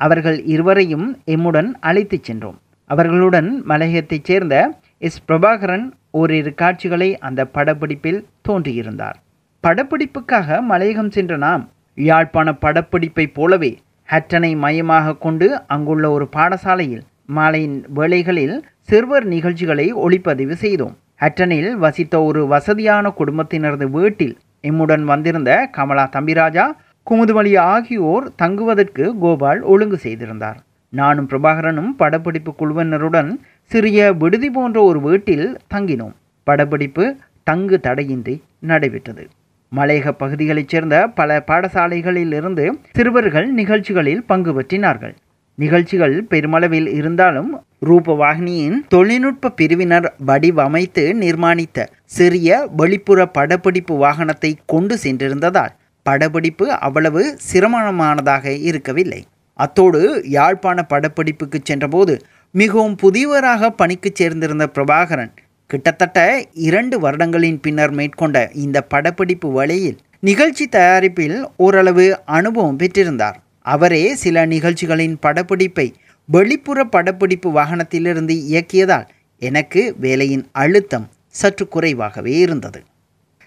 [0.00, 2.58] அவர்கள் இருவரையும் எம்முடன் அழைத்துச் சென்றோம்.
[2.90, 4.54] அவர்களுடன் மலையகத்தைச் சேர்ந்த
[4.98, 9.18] எஸ் பிரபாகரன் ஓரிரு காட்சிகளை அந்த படப்பிடிப்பில் தோன்றியிருந்தார்.
[9.64, 17.02] படப்பிடிப்புக்காக மலையகம் சென்ற நாம் யாழ்ப்பாண படப்பிடிப்பைப் போலவே ஹட்டனை மையமாக கொண்டு அங்குள்ள ஒரு பாடசாலையில்
[17.36, 20.94] மாலையின் வேளைகளில் சிறுவர் நிகழ்ச்சிகளை ஒளிப்பதிவு செய்தோம்.
[21.20, 26.64] ஹட்டனில் வசித்த ஒரு வசதியான குடும்பத்தினரது வீட்டில் எம்முடன் வந்திருந்த கமலா தம்பிராஜா
[27.10, 30.58] குமுதுமலி ஆகியோர் தங்குவதற்கு கோபால் ஒழுங்கு செய்திருந்தார்.
[30.92, 33.30] நானும் பிரபாகரனும் படப்பிடிப்பு குழுவினருடன்
[33.70, 36.14] சிறிய விடுதி போன்ற ஒரு வீட்டில் தங்கினோம்.
[36.44, 39.28] படப்பிடிப்பு தங்கு தடையின்றி நடைபெற்றது.
[39.76, 45.14] மலையக பகுதிகளைச் சேர்ந்த பல பாடசாலைகளில் இருந்து சிறுவர்கள் நிகழ்ச்சிகளில் பங்கு பெற்றினார்கள்.
[45.58, 47.50] நிகழ்ச்சிகள் பெருமளவில் இருந்தாலும்
[47.86, 55.74] ரூபவாகினியின் தொழில்நுட்ப பிரிவினர் வடிவமைத்து நிர்மாணித்த சிறிய வெளிப்புற படப்பிடிப்பு வாகனத்தை கொண்டு சென்றிருந்ததால்
[56.06, 59.22] படப்பிடிப்பு அவ்வளவு சிரமமானதாக இருக்கவில்லை.
[59.58, 62.14] அத்தோடு யாழ்ப்பாண படப்பிடிப்புக்கு சென்றபோது
[62.54, 65.32] மிகவும் புதியவராக பணிக்கு சேர்ந்திருந்த பிரபாகரன்
[65.70, 66.18] கிட்டத்தட்ட
[66.66, 73.36] இரண்டு வருடங்களின் பின்னர் மேற்கொண்ட இந்த படப்பிடிப்பு வழியில் நிகழ்ச்சி தயாரிப்பில் ஓரளவு அனுபவம் பெற்றிருந்தார்.
[73.66, 75.86] அவரே சில நிகழ்ச்சிகளின் படப்பிடிப்பை
[76.28, 79.06] வெளிப்புற படப்பிடிப்பு வாகனத்திலிருந்து இயக்கியதால்
[79.42, 81.06] எனக்கு வேலையின் அழுத்தம்
[81.40, 82.80] சற்று குறைவாகவே இருந்தது.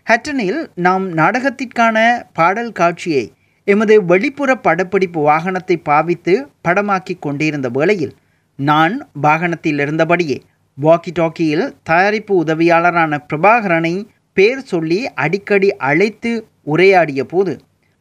[0.07, 1.97] ஹட்டனில் நாம் நாடகத்திற்கான
[2.33, 3.25] பாடல் காட்சியை
[3.67, 6.33] எமது வெளிப்புற படப்பிடிப்பு வாகனத்தை பாவித்து
[6.67, 8.15] படமாக்கி கொண்டிருந்த வேளையில்
[8.59, 10.39] நான் வாகனத்தில் இருந்தபடியே
[10.77, 16.31] வாக்கி டாக்கியில் தயாரிப்பு உதவியாளரான பிரபாகரனை பேர் சொல்லி அடிக்கடி அழைத்து
[16.63, 17.53] உரையாடிய போது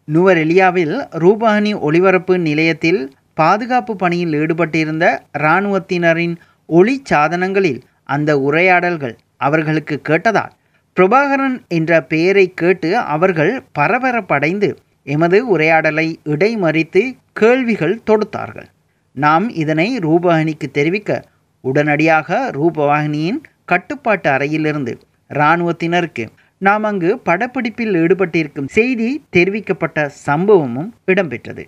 [0.09, 3.01] நுவரெலியாவில் ரூபானி ஒளிபரப்பு நிலையத்தில்
[3.35, 5.05] பாதுகாப்பு பணியில் ஈடுபட்டிருந்த
[5.39, 6.35] இராணுவத்தினரின்
[6.67, 10.53] ஒளி சாதனங்களில் அந்த உரையாடல்கள் அவர்களுக்கு கேட்டதால்
[10.97, 14.69] பிரபாகரன் என்ற பெயரை கேட்டு அவர்கள் பரபரப்படைந்து
[15.07, 17.03] எமது உரையாடலை இடைமறித்து
[17.33, 18.69] கேள்விகள் தொடுத்தார்கள்.
[19.17, 21.23] நாம் இதனை ரூபவாகினிக்கு தெரிவிக்க
[21.65, 24.99] உடனடியாக ரூபவாகினியின் கட்டுப்பாட்டு அறையிலிருந்து
[25.31, 26.25] இராணுவத்தினருக்கு
[26.59, 31.65] நாம் அங்கு படப்பிடிப்பில் ஈடுபட்டிருக்கும் செய்தி தெரிவிக்கப்பட்ட சம்பவமும் இடம்பெற்றது.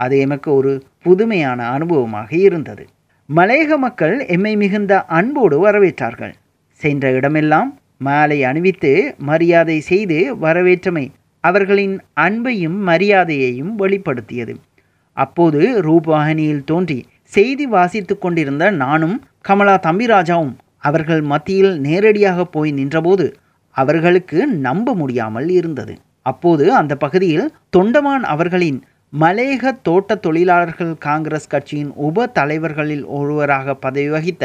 [0.00, 0.72] அது எமக்கு ஒரு
[1.02, 2.84] புதுமையான அனுபவமாக இருந்தது.
[3.28, 6.34] மலையக மக்கள் எம்மை மிகுந்த அன்போடு வரவேற்றார்கள்.
[6.80, 8.92] சென்ற இடமெல்லாம் மாலை அணிவித்து
[9.30, 11.04] மரியாதை செய்து வரவேற்றமை
[11.44, 14.54] அவர்களின் அன்பையும் மரியாதையையும் வெளிப்படுத்தியது.
[15.16, 16.98] அப்போது ரூபவாகினியில் தோன்றி
[17.32, 19.16] செய்தி வாசித்து கொண்டிருந்த நானும்
[19.48, 20.54] கமலா தம்பிராஜாவும்
[20.88, 23.26] அவர்கள் மத்தியில் நேரடியாக போய் நின்றபோது
[23.76, 25.94] அவர்களுக்கு நம்ப முடியாமல் இருந்தது.
[26.30, 28.80] அப்போது அந்த பகுதியில் தொண்டமான் அவர்களின்
[29.12, 34.44] மலேக தோட்ட தொழிலாளர்கள் காங்கிரஸ் கட்சியின் உப தலைவர்களில் ஒருவராக பதவி வகித்த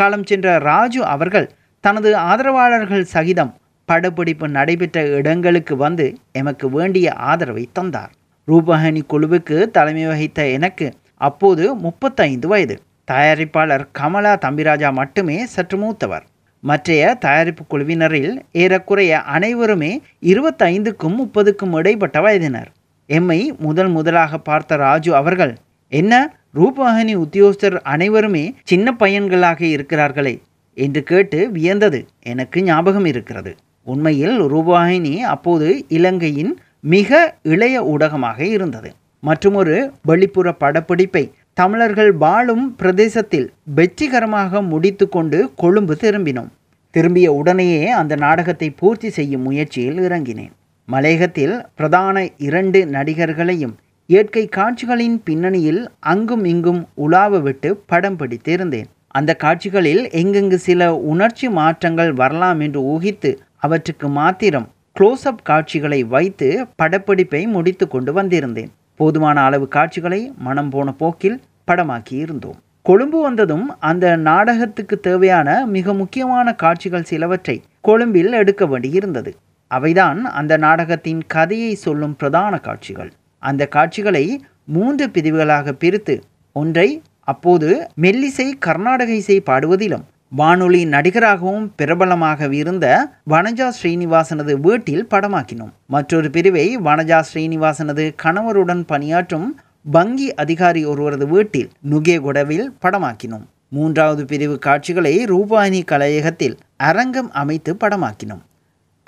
[0.00, 1.48] காலம் சென்ற ராஜு அவர்கள்
[1.84, 3.54] தனது ஆதரவாளர்கள் சகிதம்
[3.88, 8.12] படப்பிடிப்பு நடைபெற்ற இடங்களுக்கு வந்து எமக்கு வேண்டிய ஆதரவை தந்தார்.
[8.48, 10.86] ரூபகணி குழுவுக்கு தலைமை வகித்த எனக்கு
[11.28, 12.76] அப்போது முப்பத்தைந்து வயது.
[13.10, 16.24] தயாரிப்பாளர் கமலா தம்பிராஜா மட்டுமே சற்று மூத்தவர்.
[16.64, 19.90] மற்றைய தயாரிப்பு குழுவினரில் ஏறக்குறைய அனைவருமே
[20.22, 22.70] இருபத்தைந்துக்கும் முப்பதுக்கும் இடைப்பட்ட வயதினர்.
[23.10, 25.52] எம்மை முதல் முதலாக பார்த்த ராஜு அவர்கள்
[25.92, 26.14] என்ன
[26.54, 30.34] ரூபவாகினி உத்தியோகஸ்தர் அனைவருமே சின்ன பையன்களாக இருக்கிறார்களே?
[30.76, 33.52] என்று கேட்டு வியந்தது எனக்கு ஞாபகம் இருக்கிறது.
[33.86, 37.10] உண்மையில் ரூபவாகினி அப்போது இலங்கையின் மிக
[37.42, 38.90] இளைய ஊடகமாக இருந்தது.
[39.26, 41.22] மற்றுமொரு வெளிப்புற படப்பிடிப்பை
[41.58, 43.46] தமிழர்கள் வாழும் பிரதேசத்தில்
[43.78, 46.50] வெற்றிகரமாக முடித்து கொண்டு கொழும்பு திரும்பினோம்.
[46.94, 50.52] திரும்பிய உடனேயே அந்த நாடகத்தை பூர்த்தி செய்யும் முயற்சியில் இறங்கினேன்.
[50.88, 53.74] மலையகத்தில் பிரதான இரண்டு நடிகர்களையும்
[54.10, 58.88] இயற்கை காட்சிகளின் பின்னணியில் அங்கும் இங்கும் உலாவ விட்டு படம் பிடித்திருந்தேன்.
[59.18, 63.30] அந்த காட்சிகளில் எங்கெங்கு சில உணர்ச்சி மாற்றங்கள் வரலாம் என்று ஊகித்து
[63.66, 66.48] அவற்றுக்கு மாத்திரம் க்ளோஸ்அப் காட்சிகளை வைத்து
[66.82, 68.72] படப்பிடிப்பை முடித்து கொண்டு வந்திருந்தேன்.
[69.00, 71.38] போதுமான அளவு காட்சிகளை மனம் போன போக்கில்
[71.70, 79.30] படமாக்கி இருந்தோம் கொழும்பு வந்ததும் அந்த நாடகத்துக்கு தேவையான மிக முக்கியமான காட்சிகள் சிலவற்றை கொழும்பில் எடுக்க வேண்டியிருந்தது.
[79.70, 83.12] அவைதான் அந்த நாடகத்தின் கதையை சொல்லும் பிரதான காட்சிகள்.
[83.42, 84.24] அந்த காட்சிகளை
[84.66, 86.14] மூன்று பிரிவுகளாக பிரித்து
[86.56, 86.88] ஒன்றை
[87.24, 90.04] அப்போது மெல்லிசை கர்நாடக இசை பாடுவதிலும்
[90.38, 92.86] வானொலி நடிகராகவும் பிரபலமாக இருந்த
[93.30, 95.72] வனஜா ஸ்ரீனிவாசனது வீட்டில் படமாக்கினோம்.
[95.86, 103.46] மற்றொரு பிரிவை வனஜா ஸ்ரீனிவாசனது கணவருடன் பணியாற்றும் வங்கி அதிகாரி ஒருவரது வீட்டில் நுகேகுடவில் படமாக்கினோம்.
[103.68, 108.44] மூன்றாவது பிரிவு காட்சிகளை ரூபாயினி கலையகத்தில் அரங்கம் அமைத்து படமாக்கினோம்.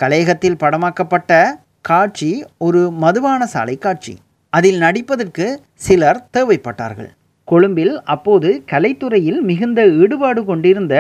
[0.03, 1.45] கலையகத்தில் படமாக்கப்பட்ட
[1.81, 4.17] காட்சி ஒரு மதுபான சாலை காட்சி.
[4.51, 7.13] அதில் நடிப்பதற்கு சிலர் தேவைப்பட்டார்கள்.
[7.51, 10.95] கொழும்பில் அப்போது கலைத்துறையில் மிகுந்த ஈடுபாடு கொண்டிருந்த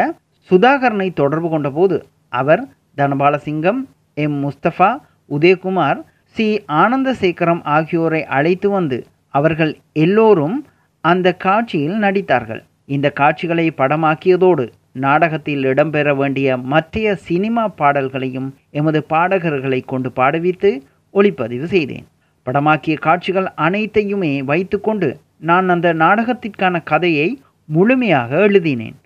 [0.50, 1.96] சுதாகரனை தொடர்பு கொண்டபோது
[2.32, 2.62] அவர்
[2.96, 3.80] தனபாலசிங்கம்
[4.24, 4.36] எம்.
[4.44, 4.90] முஸ்தபா
[5.30, 6.00] உதயகுமார்
[6.36, 6.46] சி.
[6.82, 8.98] ஆனந்தசேகரம் ஆகியோரை அழைத்து வந்து
[9.34, 9.72] அவர்கள்
[10.04, 10.56] எல்லோரும்
[11.04, 12.62] அந்த காட்சியில் நடித்தார்கள்.
[12.94, 14.64] இந்த காட்சிகளை படமாக்கியதோடு
[15.04, 20.70] நாடகத்தில் இடம்பெற வேண்டிய மற்றைய சினிமா பாடல்களையும் எமது பாடகர்களை கொண்டு பாடுவித்து
[21.14, 22.06] ஒளிப்பதிவு செய்தேன்.
[22.46, 25.08] படமாக்கிய காட்சிகள் அனைத்தையுமே வைத்துக்கொண்டு
[25.40, 28.96] நான் அந்த நாடகத்திற்கான கதையை முழுமையாக எழுதினேன்.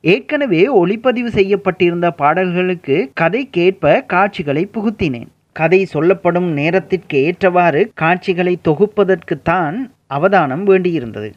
[0.00, 5.30] ஏற்கனவே ஒளிப்பதிவு செய்யப்பட்டிருந்த பாடல்களுக்கு கதை கேட்ப காட்சிகளை புகுத்தினேன்.
[5.52, 9.76] கதை சொல்லப்படும் நேரத்திற்கு ஏற்றவாறு காட்சிகளை தொகுப்பதற்குத்தான்
[10.06, 11.30] அவதானம் வேண்டியிருந்தது.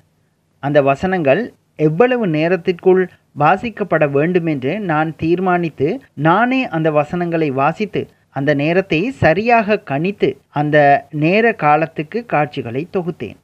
[0.60, 1.42] அந்த வசனங்கள்
[1.76, 11.08] எவ்வளவு நேரத்திற்குள் வாசிக்கப்பட வேண்டுமென்று நான் தீர்மானித்து நானே அந்த வசனங்களை வாசித்து அந்த நேரத்தை சரியாக கணித்து அந்த
[11.10, 13.38] நேர காலத்துக்கு காட்சிகளை தொகுத்தேன்.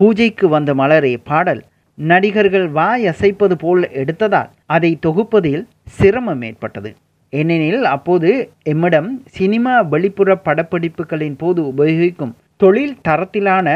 [0.00, 1.62] பூஜைக்கு வந்த மலரே பாடல்.
[1.98, 5.62] நடிகர்கள் வாய் அசைப்பது போல் எடுத்ததால் அதை தொகுப்பதில்
[5.96, 6.90] சிரமம் ஏற்பட்டது.
[7.32, 8.30] ஏனெனில் அப்போது
[8.72, 13.68] எம்மிடம் சினிமா வெளிப்புற படப்பிடிப்புகளின் போது உபயோகிக்கும் தொழில் தரத்திலான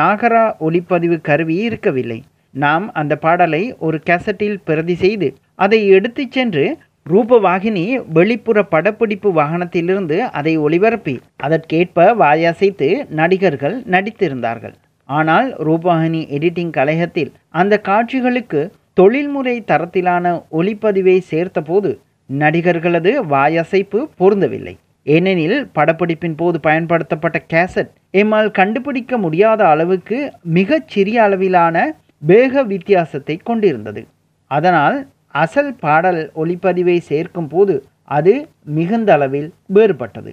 [0.00, 2.20] நாகரா ஒளிப்பதிவு கருவி இருக்கவில்லை.
[2.54, 5.30] நாம் அந்த பாடலை ஒரு கேசட்டில் பிரதி செய்து
[5.64, 6.66] அதை எடுத்துச் சென்று
[7.10, 7.86] ரூபவாகினி
[8.18, 14.76] வெளிப்புற படப்பிடிப்பு வாகனத்திலிருந்து அதை ஒளிபரப்பி அதற்கேற்ப வாயசைத்து நடிகர்கள் நடித்திருந்தார்கள்.
[15.04, 21.90] ஆனால் ரூபாகினி எடிட்டிங் கலையகத்தில் அந்த காட்சிகளுக்கு தொழில்முறை தரத்திலான ஒளிப்பதிவை சேர்த்தபோது
[22.30, 24.74] நடிகர்களது வாயசைப்பு பொருந்தவில்லை.
[25.02, 30.18] ஏனெனில் படப்பிடிப்பின் போது பயன்படுத்தப்பட்ட கேசட் எம்மால் கண்டுபிடிக்க முடியாத அளவுக்கு
[30.58, 31.76] மிகச் சிறிய அளவிலான
[32.18, 34.06] வேக வித்தியாசத்தை கொண்டிருந்தது.
[34.50, 34.98] அதனால்
[35.42, 37.74] அசல் பாடல் ஒளிப்பதிவை சேர்க்கும் போது
[38.04, 38.32] அது
[38.64, 40.32] மிகுந்த அளவில் வேறுபட்டது.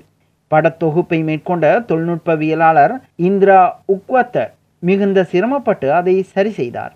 [0.52, 4.48] படத்தொகுப்பை மேற்கொண்ட தொழில்நுட்பவியலாளர் இந்திரா உக்வத்த
[4.84, 6.94] மிகுந்த சிரமப்பட்டு அதை சரி செய்தார்.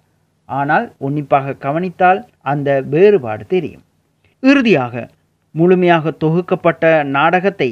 [0.49, 2.19] ஆனால் உன்னிப்பாக கவனித்தால்
[2.51, 3.83] அந்த வேறுபாடு தெரியும்.
[4.43, 5.03] இறுதியாக
[5.55, 6.83] முழுமையாக தொகுக்கப்பட்ட
[7.15, 7.69] நாடகத்தை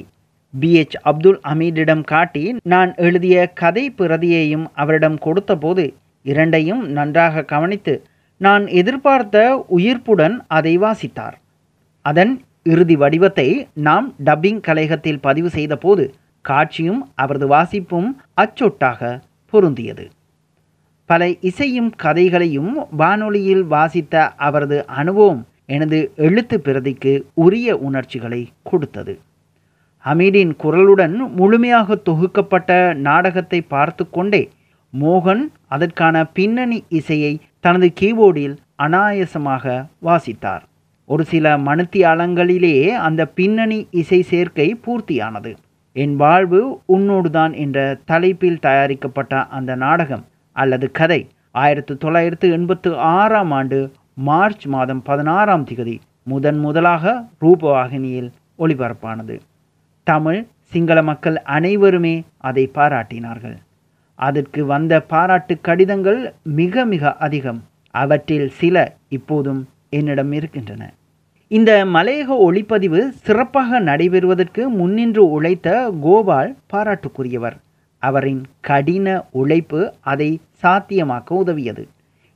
[0.53, 2.43] பிஎச் அப்துல் அமீதிடம் காட்டி
[2.73, 5.83] நான் எழுதிய கதை பிரதியையும் அவரிடம் கொடுத்தபோது
[6.25, 7.93] இரண்டையும் நன்றாக கவனித்து
[8.41, 9.37] நான் எதிர்பார்த்த
[9.77, 11.35] உயிர்ப்புடன் அதை வாசித்தார்.
[12.05, 12.33] அதன்
[12.73, 13.47] இறுதி வடிவத்தை
[13.87, 16.03] நாம் டப்பிங் கலையகத்தில் பதிவு செய்தபோது
[16.45, 18.09] காட்சியும் அவரது வாசிப்பும்
[18.43, 19.11] அச்சொட்டாக
[19.51, 20.05] பொருந்தியது.
[21.05, 29.19] பல இசையும் கதைகளையும் வானொலியில் வாசித்த அவரது அனுபவம் எனது எழுத்து பிரதிக்கு உரிய உணர்ச்சிகளை கொடுத்தது.
[30.05, 34.49] ஹமீடின் குரலுடன் முழுமையாக தொகுக்கப்பட்ட நாடகத்தை பார்த்து கொண்டே
[35.01, 40.61] மோகன் அதற்கான பின்னணி இசையை தனது கீபோர்டில் அனாயசமாக வாசித்தார்.
[41.05, 45.55] ஒரு சில மனுத்தியாளங்களிலே அந்த பின்னணி இசை சேர்க்கை பூர்த்தியானது.
[45.93, 53.91] என் வாழ்வு உன்னோடுதான் என்ற தலைப்பில் தயாரிக்கப்பட்ட அந்த நாடகம் அல்லது கதை ஆயிரத்து தொள்ளாயிரத்து எண்பத்து ஆறாம் ஆண்டு
[54.13, 58.29] மார்ச் மாதம் பதினாறாம் திகதி முதன் முதலாக ரூபவாகினியில்
[58.59, 59.39] ஒளிபரப்பானது.
[60.03, 63.57] தமிழ் சிங்கள மக்கள் அனைவருமே அதை பாராட்டினார்கள்.
[64.15, 67.63] அதற்கு வந்த பாராட்டு கடிதங்கள் மிக மிக அதிகம்.
[67.95, 70.93] அவற்றில் சில இப்போதும் என்னிடம் இருக்கின்றன.
[71.55, 77.57] இந்த மலையக ஒளிப்பதிவு சிறப்பாக நடைபெறுவதற்கு முன்னின்று உழைத்த கோபால் பாராட்டுக்குரியவர்.
[77.99, 81.83] அவரின் கடின உழைப்பு அதை சாத்தியமாக்க உதவியது.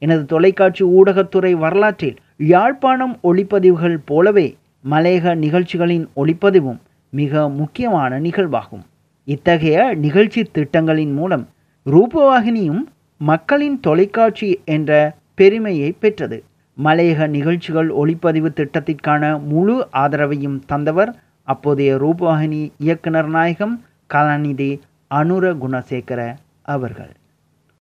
[0.02, 4.58] எனது தொலைக்காட்சி ஊடகத்துறை வரலாற்றில் யாழ்ப்பாணம் ஒளிப்பதிவுகள் போலவே
[4.90, 8.84] மலையக நிகழ்ச்சிகளின் ஒளிப்பதிவும் மிக முக்கியமான நிகழ்வாகும்.
[9.26, 11.48] இத்தகைய நிகழ்ச்சி திட்டங்களின் மூலம்
[11.86, 12.84] ரூபவாகினியும்
[13.22, 16.44] மக்களின் தொலைக்காட்சி என்ற பெருமையை பெற்றது.
[16.78, 21.12] மலையக நிகழ்ச்சிகள் ஒளிப்பதிவு திட்டத்திற்கான முழு ஆதரவையும் தந்தவர்
[21.48, 23.76] அப்போதைய ரூபவாகினி இயக்குனர் நாயகம்
[24.14, 24.72] கலாநிதி
[25.12, 26.22] அனுர குணசேகர
[26.62, 27.14] அவர்கள்.